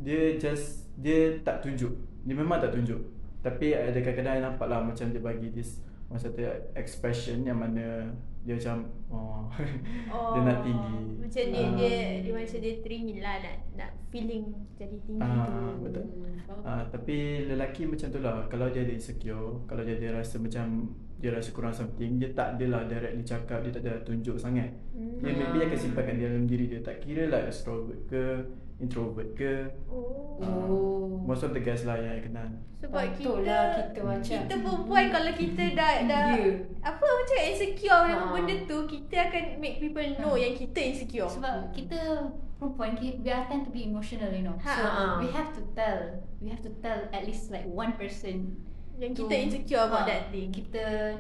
dia 0.01 0.39
just 0.39 0.89
dia 0.97 1.43
tak 1.43 1.67
tunjuk. 1.67 1.93
Dia 2.23 2.35
memang 2.39 2.63
tak 2.63 2.73
tunjuk. 2.73 3.03
Tapi 3.43 3.75
ada 3.75 3.99
kadang-kadang 3.99 4.55
nampak 4.55 4.67
lah 4.71 4.81
macam 4.81 5.11
dia 5.11 5.19
bagi 5.19 5.51
this 5.51 5.83
one 6.07 6.21
satu 6.21 6.47
expression 6.79 7.43
yang 7.43 7.59
mana 7.59 8.15
dia 8.43 8.55
macam 8.55 8.77
oh, 9.09 9.47
dia 10.35 10.41
nak 10.43 10.59
tinggi. 10.61 10.97
Macam 11.23 11.43
dia, 11.49 11.63
Ah. 11.63 11.71
dia, 11.73 11.93
dia 12.21 12.33
macam 12.33 12.59
dia 12.59 12.73
teringin 12.83 13.19
lah 13.19 13.35
nak, 13.39 13.57
nak 13.73 13.91
feeling 14.09 14.45
jadi 14.75 14.97
tinggi 15.01 15.23
Ah, 15.23 15.47
tu. 15.73 15.87
betul. 15.87 16.05
Hmm. 16.05 16.61
Ah, 16.63 16.83
tapi 16.85 17.17
lelaki 17.47 17.87
macam 17.87 18.09
tu 18.09 18.19
lah 18.19 18.45
Kalau 18.47 18.69
dia 18.69 18.83
ada 18.83 18.93
insecure 18.93 19.65
Kalau 19.65 19.81
dia, 19.81 19.97
dia 19.97 20.13
rasa 20.13 20.37
macam 20.37 20.91
Dia 21.17 21.33
rasa 21.33 21.49
kurang 21.49 21.73
something 21.73 22.19
Dia 22.19 22.29
tak 22.31 22.55
adalah 22.55 22.85
directly 22.85 23.25
cakap 23.25 23.63
Dia 23.63 23.73
tak 23.73 23.83
ada 23.83 24.03
tunjuk 24.03 24.37
sangat 24.37 24.69
Hmm. 24.93 25.17
Dia 25.19 25.33
maybe 25.33 25.65
akan 25.65 25.79
simpankan 25.79 26.15
dia 26.15 26.29
dalam 26.29 26.45
diri 26.45 26.69
dia 26.69 26.81
Tak 26.81 27.01
kira 27.01 27.25
lah 27.27 27.47
extrovert 27.47 28.05
ke 28.05 28.45
Introvert 28.79 29.33
ke 29.33 29.71
Oh. 29.89 30.37
Oh. 30.37 30.92
Most 31.33 31.43
of 31.43 31.57
the 31.57 31.65
guys 31.65 31.89
lah 31.89 31.97
yang 31.97 32.13
I 32.13 32.21
kenal 32.21 32.45
Sebab 32.77 33.17
kita 33.17 33.57
kita 33.89 34.01
macam 34.05 34.37
kita 34.45 34.55
perempuan 34.61 35.05
kalau 35.09 35.33
kita 35.33 35.65
dah 35.73 35.93
dah 36.13 36.29
Ya. 36.37 36.61
apa 36.85 37.01
macam 37.01 37.39
insecure 37.41 38.01
dengan 38.05 38.21
Ha. 38.21 38.35
benda 38.35 38.55
tu 38.69 38.77
kita 38.85 39.17
akan 39.31 39.45
make 39.57 39.81
people 39.81 40.05
know 40.19 40.37
yang 40.37 40.53
kita 40.53 40.77
insecure. 40.77 41.31
Sebab 41.31 41.73
kita 41.73 42.29
perempuan 42.59 42.99
We 43.01 43.31
are 43.31 43.47
tend 43.47 43.65
to 43.65 43.73
be 43.73 43.89
emotional 43.89 44.29
you 44.29 44.45
know 44.45 44.61
Ha. 44.61 44.75
So 44.75 44.85
Ha. 44.85 45.03
we 45.17 45.33
have 45.33 45.57
to 45.57 45.63
tell 45.73 46.21
We 46.37 46.53
have 46.53 46.61
to 46.61 46.73
tell 46.79 47.09
at 47.09 47.25
least 47.25 47.49
like 47.49 47.65
one 47.65 47.97
person 47.97 48.61
yang 48.99 49.17
to- 49.17 49.25
kita 49.25 49.35
insecure 49.41 49.83
about 49.83 50.05
ha, 50.05 50.11
that 50.11 50.23
thing. 50.29 50.53
Kita 50.53 51.17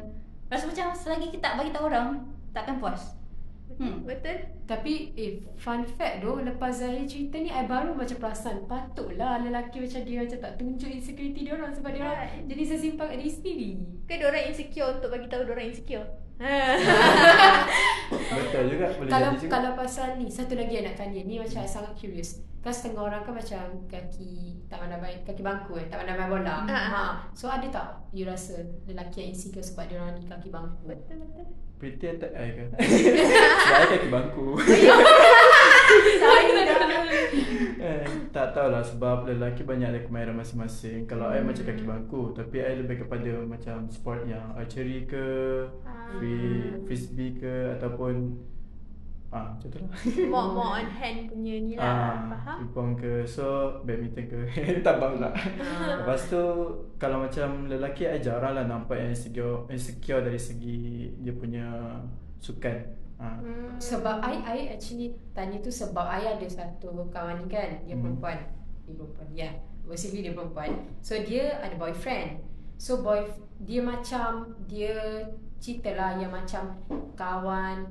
Rasa 0.52 0.68
macam 0.68 0.92
selagi 0.92 1.32
kita 1.32 1.40
tak 1.40 1.54
bagi 1.56 1.72
tahu 1.72 1.88
orang 1.88 2.20
Takkan 2.52 2.76
puas 2.76 3.16
Hmm. 3.78 4.04
Betul? 4.04 4.38
Tapi 4.64 4.92
eh 5.14 5.32
fun 5.56 5.84
fact 5.84 6.24
doh 6.24 6.40
lepas 6.40 6.72
Zahir 6.72 7.04
cerita 7.04 7.36
ni 7.36 7.48
I 7.48 7.64
baru 7.64 7.92
macam 7.92 8.16
perasan 8.16 8.64
patutlah 8.66 9.40
lelaki 9.40 9.84
macam 9.84 10.00
dia 10.02 10.24
macam 10.24 10.38
tak 10.40 10.52
tunjuk 10.56 10.90
insecurity 10.90 11.40
dia 11.44 11.52
orang 11.54 11.72
sebab 11.72 11.90
dia 11.92 12.02
orang 12.02 12.18
Right. 12.22 12.44
jadi 12.48 12.62
sesimpan 12.68 13.06
kat 13.12 13.16
diri 13.20 13.32
sendiri. 13.32 13.70
Kan 14.04 14.14
dia 14.20 14.26
orang 14.28 14.44
insecure 14.48 14.88
untuk 14.96 15.08
bagi 15.10 15.26
tahu 15.28 15.42
dia 15.44 15.52
orang 15.52 15.68
insecure. 15.68 16.06
Ha. 16.42 16.74
Betul 18.10 18.62
juga 18.74 18.86
Boleh 18.98 19.10
kalau 19.12 19.30
jadi 19.30 19.40
juga 19.46 19.52
kalau 19.54 19.70
pasal 19.78 20.08
ni 20.18 20.26
satu 20.26 20.58
lagi 20.58 20.74
yang 20.74 20.90
nak 20.90 20.96
tanya 20.98 21.20
ni 21.22 21.38
macam 21.38 21.62
I 21.62 21.68
sangat 21.70 21.94
curious. 21.94 22.42
Kan 22.62 22.72
setengah 22.74 23.02
orang 23.06 23.22
kan 23.22 23.34
macam 23.34 23.62
kaki 23.86 24.58
tak 24.66 24.78
pandai 24.82 24.98
main 24.98 25.18
kaki 25.22 25.42
bangku 25.42 25.78
eh, 25.78 25.86
tak 25.86 26.02
pandai 26.02 26.14
main 26.18 26.30
bola. 26.30 26.66
Ah. 26.66 26.88
ha. 26.90 27.02
So 27.30 27.46
ada 27.46 27.66
tak 27.68 27.86
you 28.10 28.26
rasa 28.26 28.58
lelaki 28.86 29.22
yang 29.22 29.30
insecure 29.36 29.62
sebab 29.62 29.86
dia 29.86 30.02
orang 30.02 30.18
ni 30.18 30.26
kaki 30.26 30.48
bangku? 30.50 30.82
betul 30.82 31.22
betul. 31.22 31.46
Pretty 31.82 32.06
attack 32.06 32.30
I 32.38 32.54
ke 32.54 32.64
I 32.78 33.84
kaki 33.90 34.06
bangku 34.06 34.54
Eh, 37.82 38.06
tak 38.30 38.54
tahulah 38.54 38.86
sebab 38.86 39.26
lelaki 39.26 39.66
banyak 39.66 39.90
ada 39.90 40.00
kemahiran 40.06 40.38
masing-masing. 40.38 41.10
Kalau 41.10 41.26
I 41.26 41.42
macam 41.42 41.66
kaki 41.66 41.82
bangku, 41.82 42.30
tapi 42.30 42.62
I 42.62 42.78
lebih 42.78 43.02
kepada 43.02 43.42
macam 43.42 43.90
sport 43.90 44.22
yang 44.30 44.54
archery 44.54 45.02
ke, 45.04 45.26
Ah. 45.82 46.14
free 46.14 46.78
frisbee 46.86 47.34
ke 47.34 47.74
ataupun 47.74 48.38
ah 49.32 49.48
macam 49.48 49.64
tu 49.72 49.78
lah. 49.80 49.90
More 50.32 50.48
more 50.52 50.70
on 50.76 50.88
hand 50.92 51.32
punya 51.32 51.56
ni 51.56 51.72
lah. 51.80 51.88
Ah, 51.88 52.16
Faham? 52.36 52.56
pingpong 52.60 52.90
ke, 53.00 53.12
so 53.24 53.80
badminton 53.80 54.28
ke, 54.28 54.38
tabang 54.86 55.16
lah. 55.24 55.32
Ah. 55.56 56.04
Lepas 56.04 56.28
tu 56.28 56.42
kalau 57.00 57.24
macam 57.24 57.64
lelaki 57.64 58.04
I 58.04 58.20
jarang 58.20 58.52
lah 58.52 58.68
nampak 58.68 59.00
yang 59.00 59.10
insecure, 59.16 59.64
insecure 59.72 60.20
dari 60.20 60.36
segi 60.36 61.08
dia 61.16 61.32
punya 61.32 61.64
sukan. 62.44 62.76
Ah. 63.16 63.40
Hmm. 63.40 63.72
Sebab 63.80 64.20
I 64.20 64.34
I 64.44 64.58
actually 64.76 65.16
tanya 65.32 65.64
tu 65.64 65.72
sebab 65.72 66.04
I 66.04 66.36
ada 66.36 66.44
satu 66.44 67.08
kawan 67.08 67.40
ni 67.40 67.48
kan 67.48 67.80
dia 67.88 67.96
Hmm. 67.96 68.04
perempuan. 68.04 68.36
Dia 68.84 68.92
perempuan. 69.00 69.28
Ya. 69.32 69.40
Yeah. 69.48 69.52
Basically 69.88 70.20
dia 70.20 70.36
perempuan. 70.36 70.76
So 71.00 71.16
dia 71.16 71.56
ada 71.64 71.72
boyfriend. 71.80 72.44
So 72.76 73.00
boy 73.00 73.24
dia 73.64 73.80
macam 73.80 74.58
dia 74.68 75.24
cerita 75.62 75.94
lah 75.94 76.18
yang 76.18 76.34
macam 76.34 76.74
kawan 77.14 77.86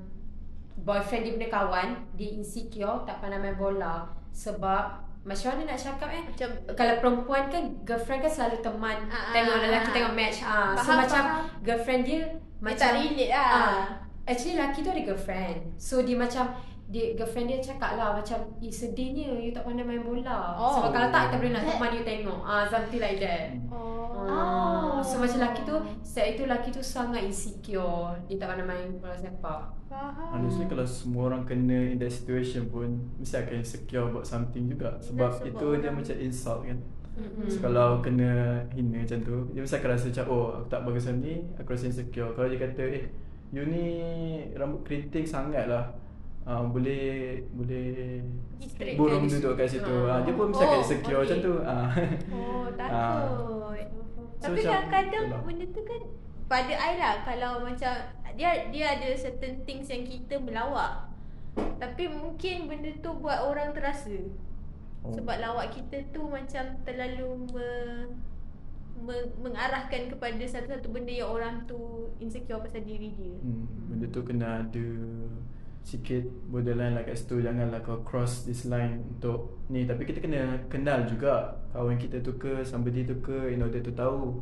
boyfriend 0.82 1.22
dia 1.26 1.34
punya 1.38 1.50
kawan 1.50 1.88
dia 2.18 2.30
insecure 2.34 3.06
tak 3.06 3.22
pandai 3.22 3.40
main 3.40 3.56
bola 3.56 4.10
sebab 4.32 5.02
macam 5.22 5.54
mana 5.54 5.74
nak 5.74 5.78
cakap 5.78 6.10
eh 6.10 6.24
Macam 6.26 6.50
kalau 6.74 6.94
perempuan 6.98 7.46
kan 7.46 7.64
girlfriend 7.86 8.26
kan 8.26 8.32
selalu 8.34 8.58
teman 8.66 8.98
Ah, 9.06 9.30
tengok 9.30 9.54
ah, 9.54 9.62
lelaki 9.70 9.90
ah. 9.90 9.94
tengok 9.94 10.14
match 10.18 10.40
ah 10.42 10.74
so 10.74 10.82
Faham, 10.82 10.98
macam 11.06 11.24
faham. 11.24 11.46
girlfriend 11.62 12.02
dia 12.10 12.20
macam 12.58 12.78
macam 12.78 12.78
tak 12.78 12.94
relate 12.98 13.32
lah. 13.34 13.50
Ah, 13.50 13.82
actually 14.26 14.54
lelaki 14.54 14.80
tu 14.82 14.90
ada 14.90 15.02
girlfriend. 15.02 15.58
So 15.78 16.02
dia 16.02 16.14
macam 16.14 16.46
dia 16.88 17.14
girlfriend 17.16 17.48
dia 17.52 17.60
cakap 17.62 17.96
lah 18.00 18.18
macam 18.18 18.40
eh 18.60 18.72
sedihnya 18.72 19.38
you 19.38 19.52
tak 19.54 19.64
pandai 19.64 19.86
main 19.86 20.04
bola. 20.04 20.58
Oh. 20.58 20.80
Sebab 20.80 20.90
kalau 20.90 21.08
tak 21.14 21.22
kita 21.30 21.36
boleh 21.40 21.52
nak 21.54 21.64
teman 21.68 21.92
you 21.94 22.04
tengok. 22.04 22.40
Ah 22.42 22.64
something 22.66 23.02
like 23.04 23.20
that. 23.22 23.54
Oh. 23.70 24.02
Ah, 24.30 25.02
so 25.02 25.18
macam 25.18 25.42
lelaki 25.42 25.66
tu 25.66 25.76
Saat 26.06 26.38
itu 26.38 26.46
lelaki 26.46 26.70
tu 26.70 26.84
sangat 26.84 27.26
insecure 27.26 28.14
Dia 28.30 28.38
tak 28.38 28.54
pandai 28.54 28.68
main 28.70 28.88
bola 29.02 29.18
sepak 29.18 29.74
Faham. 29.90 30.30
Honestly 30.38 30.70
kalau 30.70 30.86
semua 30.86 31.34
orang 31.34 31.42
kena 31.42 31.90
in 31.90 31.98
that 31.98 32.14
situation 32.14 32.70
pun 32.70 33.02
Mesti 33.18 33.42
akan 33.42 33.66
insecure 33.66 34.06
about 34.14 34.30
something 34.30 34.70
juga 34.70 34.94
Sebab 35.02 35.42
sebab 35.42 35.50
itu 35.50 35.68
dia 35.82 35.90
macam 35.90 36.16
insult 36.22 36.60
kan 36.70 36.78
Mm-mm. 37.18 37.50
So 37.50 37.58
kalau 37.66 38.00
kena 38.06 38.62
hina 38.72 39.02
macam 39.02 39.20
tu 39.26 39.38
Dia 39.52 39.62
mesti 39.66 39.76
akan 39.82 39.90
rasa 39.90 40.06
macam 40.14 40.26
Oh 40.30 40.46
aku 40.62 40.68
tak 40.70 40.82
bagus 40.86 41.04
macam 41.10 41.18
ni 41.26 41.36
Aku 41.58 41.70
rasa 41.74 41.86
insecure 41.90 42.32
Kalau 42.38 42.48
dia 42.48 42.60
kata 42.62 42.84
Eh 42.88 43.04
you 43.52 43.68
ni 43.68 43.86
rambut 44.56 44.88
keriting 44.88 45.28
sangat 45.28 45.68
lah 45.68 45.92
uh, 46.52 46.64
Boleh 46.68 47.40
Boleh 47.50 48.20
Burung 48.94 49.24
kan 49.24 49.32
duduk 49.32 49.54
kat 49.56 49.68
situ. 49.68 49.96
Ah. 50.06 50.20
uh, 50.20 50.20
Dia 50.22 50.34
pun 50.34 50.46
mesti 50.52 50.64
akan 50.64 50.74
Oh, 50.74 50.82
insecure 50.84 51.16
okay. 51.16 51.24
macam 51.24 51.38
tu 51.40 51.54
uh. 51.58 51.88
Oh, 52.36 52.64
Ah. 52.68 52.76
takut. 52.76 53.88
So, 54.42 54.50
Tapi 54.50 54.60
kadang-kadang 54.62 55.26
benda 55.46 55.66
tu 55.70 55.82
kan 55.86 56.02
pada 56.46 56.74
I 56.74 56.94
lah 56.98 57.14
kalau 57.24 57.62
macam 57.62 57.94
dia 58.34 58.50
dia 58.68 58.86
ada 58.98 59.08
certain 59.16 59.64
things 59.64 59.88
yang 59.88 60.04
kita 60.04 60.36
melawak. 60.38 61.08
Tapi 61.78 62.10
mungkin 62.10 62.66
benda 62.66 62.92
tu 63.00 63.12
buat 63.16 63.44
orang 63.44 63.72
terasa. 63.72 64.12
Oh. 65.02 65.14
Sebab 65.14 65.36
lawak 65.38 65.72
kita 65.72 66.10
tu 66.10 66.26
macam 66.26 66.64
terlalu 66.82 67.30
me, 67.50 67.70
me, 68.98 69.16
mengarahkan 69.38 70.10
kepada 70.10 70.44
satu-satu 70.44 70.90
benda 70.90 71.10
yang 71.12 71.30
orang 71.30 71.66
tu 71.66 71.78
insecure 72.18 72.62
pasal 72.62 72.82
diri 72.82 73.14
dia. 73.14 73.34
hmm, 73.38 73.66
Benda 73.90 74.06
tu 74.10 74.22
kena 74.22 74.48
ada 74.62 74.88
sikit 75.82 76.24
borderline 76.48 76.94
lah 76.94 77.04
kat 77.04 77.18
situ 77.18 77.42
Janganlah 77.42 77.82
kau 77.82 78.02
cross 78.06 78.46
this 78.46 78.70
line 78.70 79.02
untuk 79.18 79.66
ni 79.68 79.84
Tapi 79.90 80.06
kita 80.06 80.22
kena 80.22 80.62
kenal 80.70 81.04
juga 81.10 81.58
kawan 81.74 81.98
kita 81.98 82.22
tu 82.22 82.38
ke 82.38 82.62
Somebody 82.62 83.04
tu 83.04 83.18
ke 83.20 83.50
in 83.50 83.62
order 83.62 83.82
to 83.82 83.92
tahu 83.92 84.40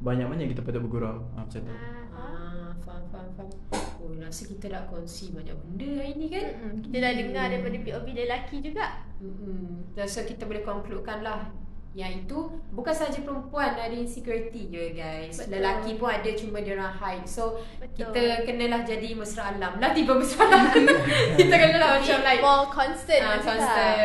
Banyak 0.00 0.28
mana 0.28 0.44
yang 0.44 0.52
kita 0.52 0.60
patut 0.60 0.84
bergurau 0.84 1.24
ha, 1.34 1.44
Macam 1.44 1.60
tu 1.64 1.72
Ah, 1.72 2.04
Ah, 2.16 2.72
faham, 2.84 3.04
faham, 3.12 3.28
faham 3.36 3.50
Oh, 3.96 4.12
rasa 4.20 4.46
kita 4.46 4.70
dah 4.70 4.86
kongsi 4.86 5.34
banyak 5.34 5.56
benda 5.56 5.88
hari 5.98 6.14
ni 6.14 6.28
kan 6.30 6.46
Mm-mm. 6.52 6.84
Kita 6.84 6.96
dah 7.00 7.12
dengar 7.16 7.44
daripada 7.50 7.76
POV 7.80 8.06
lelaki 8.14 8.56
juga. 8.62 8.86
Mm-mm. 9.18 9.96
Dan 9.98 10.06
so 10.06 10.22
kita 10.22 10.46
boleh 10.46 10.62
concludekan 10.62 11.24
lah 11.26 11.50
Yang 11.96 12.28
itu 12.28 12.38
bukan 12.76 12.92
saja 12.92 13.24
perempuan 13.24 13.72
ada 13.72 13.88
insecurity 13.88 14.68
je 14.68 14.92
guys. 14.92 15.32
Betul. 15.40 15.56
Lelaki 15.56 15.96
pun 15.96 16.12
ada 16.12 16.30
cuma 16.36 16.60
dia 16.60 16.76
orang 16.76 16.92
hide. 16.92 17.24
So 17.24 17.56
Betul. 17.80 18.12
kita 18.12 18.44
kenalah 18.44 18.84
jadi 18.84 19.16
mesra 19.16 19.56
alam. 19.56 19.80
Lah 19.80 19.96
tiba 19.96 20.12
mesra 20.12 20.44
alam. 20.44 20.76
kita 21.40 21.54
kenalah 21.56 21.96
macam 21.96 22.18
like 22.20 22.40
More 22.44 22.52
ah, 22.52 22.64
macam 22.68 22.76
constant, 22.76 23.22
ah, 23.24 23.32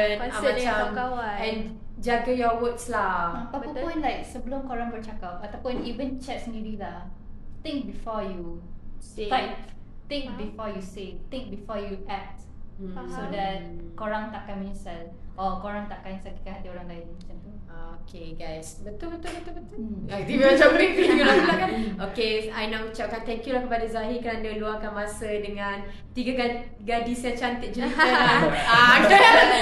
dengan 0.08 0.19
macam 0.23 0.56
kawan-kawan 0.56 1.36
and 1.43 1.60
jaga 1.99 2.32
your 2.32 2.56
words 2.63 2.88
lah. 2.88 3.51
Apa 3.51 3.60
Betul. 3.60 3.84
pun 3.84 3.95
like 3.99 4.23
sebelum 4.23 4.63
korang 4.63 4.88
bercakap 4.88 5.43
ataupun 5.43 5.84
even 5.84 6.15
chat 6.15 6.39
sendiri 6.39 6.80
lah. 6.80 7.12
Think 7.60 7.91
before 7.91 8.23
you 8.23 8.63
Say. 9.04 9.27
type. 9.27 9.67
Think 10.08 10.32
Faham. 10.32 10.39
before 10.39 10.69
you 10.71 10.84
say. 10.84 11.19
Think 11.27 11.51
before 11.51 11.84
you 11.84 11.99
act. 12.08 12.47
Hmm. 12.84 13.06
So 13.06 13.22
that 13.30 13.62
korang 13.94 14.30
takkan 14.30 14.58
menyesal. 14.58 15.13
Or 15.34 15.58
korang 15.58 15.86
takkan 15.86 16.17
sakitkan 16.17 16.54
hati 16.56 16.67
orang 16.67 16.86
lain 16.86 17.06
macam 17.08 17.36
tu. 17.38 17.50
Ah, 17.65 17.96
Okay 18.02 18.36
guys 18.36 18.84
Betul 18.84 19.15
betul 19.15 19.32
betul 19.34 19.54
betul 19.56 19.78
Hmm. 19.80 20.04
hmm. 20.04 20.28
Tiba 20.28 20.44
macam 20.50 20.70
briefing 20.76 21.12
pula 21.15 21.34
pula 21.38 21.56
kan 21.56 21.70
Okay 22.04 22.52
I 22.52 22.67
nak 22.67 22.84
ucapkan 22.84 23.24
thank 23.24 23.48
you 23.48 23.56
lah 23.56 23.63
kepada 23.63 23.88
Zahir 23.88 24.20
Kerana 24.20 24.52
luangkan 24.52 24.91
masa 24.91 25.32
dengan 25.32 25.80
Tiga 26.12 26.36
gad- 26.36 26.67
gadis 26.82 27.24
yang 27.24 27.38
cantik 27.38 27.72
jelita 27.72 27.96
lah 28.04 28.44
ah. 28.76 28.96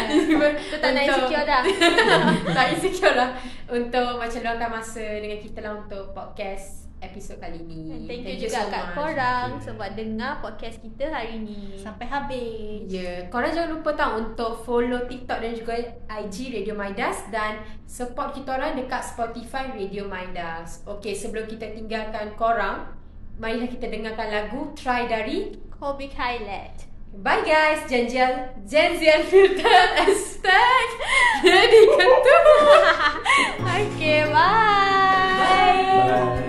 Tu 0.10 0.76
tak 0.76 0.90
nak 0.90 1.04
insecure 1.06 1.46
dah. 1.46 1.62
Tak 2.58 2.66
insecure 2.74 3.14
lah 3.14 3.30
Untuk 3.68 4.10
macam 4.18 4.40
luangkan 4.42 4.70
masa 4.74 5.06
dengan 5.22 5.38
kita 5.38 5.60
lah 5.62 5.74
Untuk 5.78 6.10
podcast 6.10 6.79
episod 7.00 7.40
kali 7.40 7.64
ni 7.64 7.92
And 7.92 8.04
thank, 8.06 8.28
you 8.28 8.48
juga 8.48 8.68
kat 8.68 8.84
much. 8.92 8.96
korang 8.96 9.50
sebab 9.60 9.90
dengar 9.96 10.44
podcast 10.44 10.78
kita 10.84 11.08
hari 11.08 11.42
ni. 11.42 11.80
Sampai 11.80 12.06
habis. 12.08 12.86
Ya, 12.88 13.00
yeah. 13.00 13.18
korang 13.32 13.52
jangan 13.56 13.80
lupa 13.80 13.96
tau 13.96 14.20
untuk 14.20 14.64
follow 14.68 15.08
TikTok 15.08 15.40
dan 15.40 15.52
juga 15.56 15.74
IG 16.08 16.52
Radio 16.52 16.76
Midas 16.76 17.24
dan 17.32 17.64
support 17.88 18.36
kita 18.36 18.60
orang 18.60 18.76
dekat 18.76 19.02
Spotify 19.04 19.72
Radio 19.72 20.06
Midas. 20.08 20.84
Okay, 20.84 21.16
sebelum 21.16 21.48
kita 21.48 21.72
tinggalkan 21.72 22.36
korang, 22.36 22.92
marilah 23.40 23.72
kita 23.72 23.88
dengarkan 23.88 24.28
lagu 24.30 24.76
Try 24.76 25.08
dari 25.08 25.56
Kobe 25.72 26.12
Highlight. 26.12 26.90
Bye 27.10 27.42
guys, 27.42 27.90
janjian 27.90 28.54
janjian 28.70 29.26
filter 29.26 29.82
hashtag 29.98 30.88
jadi 31.42 31.80
tu. 31.98 32.38
Okay, 33.80 34.24
bye. 34.30 35.40
Bye. 35.40 36.49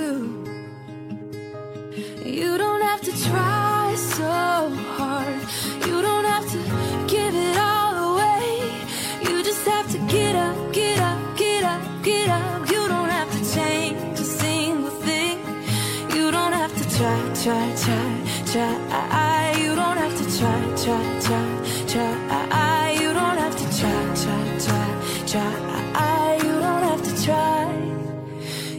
try. 25.31 26.37
You 26.43 26.53
don't 26.59 26.83
have 26.91 27.03
to 27.03 27.23
try. 27.23 27.63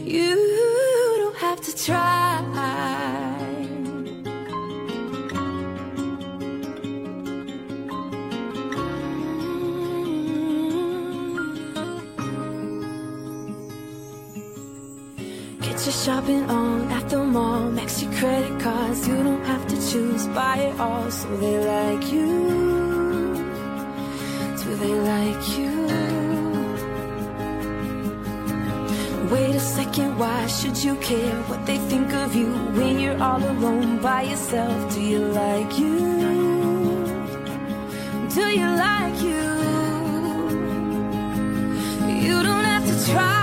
You 0.03 0.35
don't 1.21 1.37
have 1.37 1.61
to 1.61 1.85
try. 1.85 2.21
Get 15.61 15.85
your 15.85 15.97
shopping 16.03 16.43
on 16.49 16.91
at 16.91 17.09
the 17.09 17.23
mall. 17.23 17.71
Max 17.71 18.03
your 18.03 18.13
credit 18.13 18.59
cards. 18.59 19.07
You 19.07 19.17
don't 19.23 19.45
have 19.45 19.65
to 19.69 19.75
choose. 19.89 20.27
Buy 20.27 20.57
it 20.57 20.79
all 20.79 21.09
so 21.09 21.35
they 21.37 21.57
like 21.65 22.11
you. 22.11 22.29
Do 24.61 24.75
they 24.75 24.93
like 25.11 25.57
you? 25.57 25.72
Wait 29.33 29.55
a 29.55 29.59
second, 29.59 30.15
why 30.19 30.45
should 30.45 30.77
you 30.77 30.95
care 30.97 31.41
what 31.49 31.65
they 31.65 31.79
think 31.89 32.13
of 32.13 32.35
you 32.35 32.53
when 32.77 32.99
you're 32.99 33.19
all 33.19 33.43
alone 33.43 33.99
by 33.99 34.21
yourself? 34.21 34.93
Do 34.93 35.01
you 35.01 35.17
like 35.17 35.79
you? 35.79 35.97
Do 38.35 38.45
you 38.59 38.69
like 38.87 39.19
you? 39.29 39.45
You 42.27 42.43
don't 42.43 42.67
have 42.73 42.85
to 42.85 43.11
try 43.11 43.42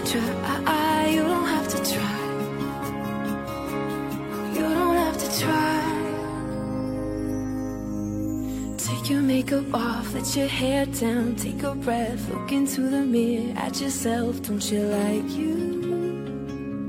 Take 9.51 9.67
makeup 9.67 9.81
off, 9.81 10.13
let 10.13 10.33
your 10.37 10.47
hair 10.47 10.85
down, 10.85 11.35
take 11.35 11.61
a 11.63 11.75
breath, 11.75 12.29
look 12.29 12.53
into 12.53 12.89
the 12.89 13.01
mirror 13.01 13.53
at 13.57 13.81
yourself. 13.81 14.41
Don't 14.43 14.71
you 14.71 14.79
like 14.83 15.29
you? 15.29 16.87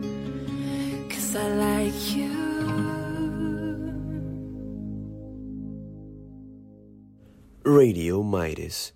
Cause 1.11 1.35
I 1.35 1.49
like 1.55 2.15
you. 2.15 2.31
Radio 7.65 8.23
Midas. 8.23 8.93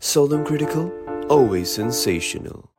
Solemn 0.00 0.44
Critical, 0.44 0.92
always 1.28 1.68
sensational. 1.68 2.70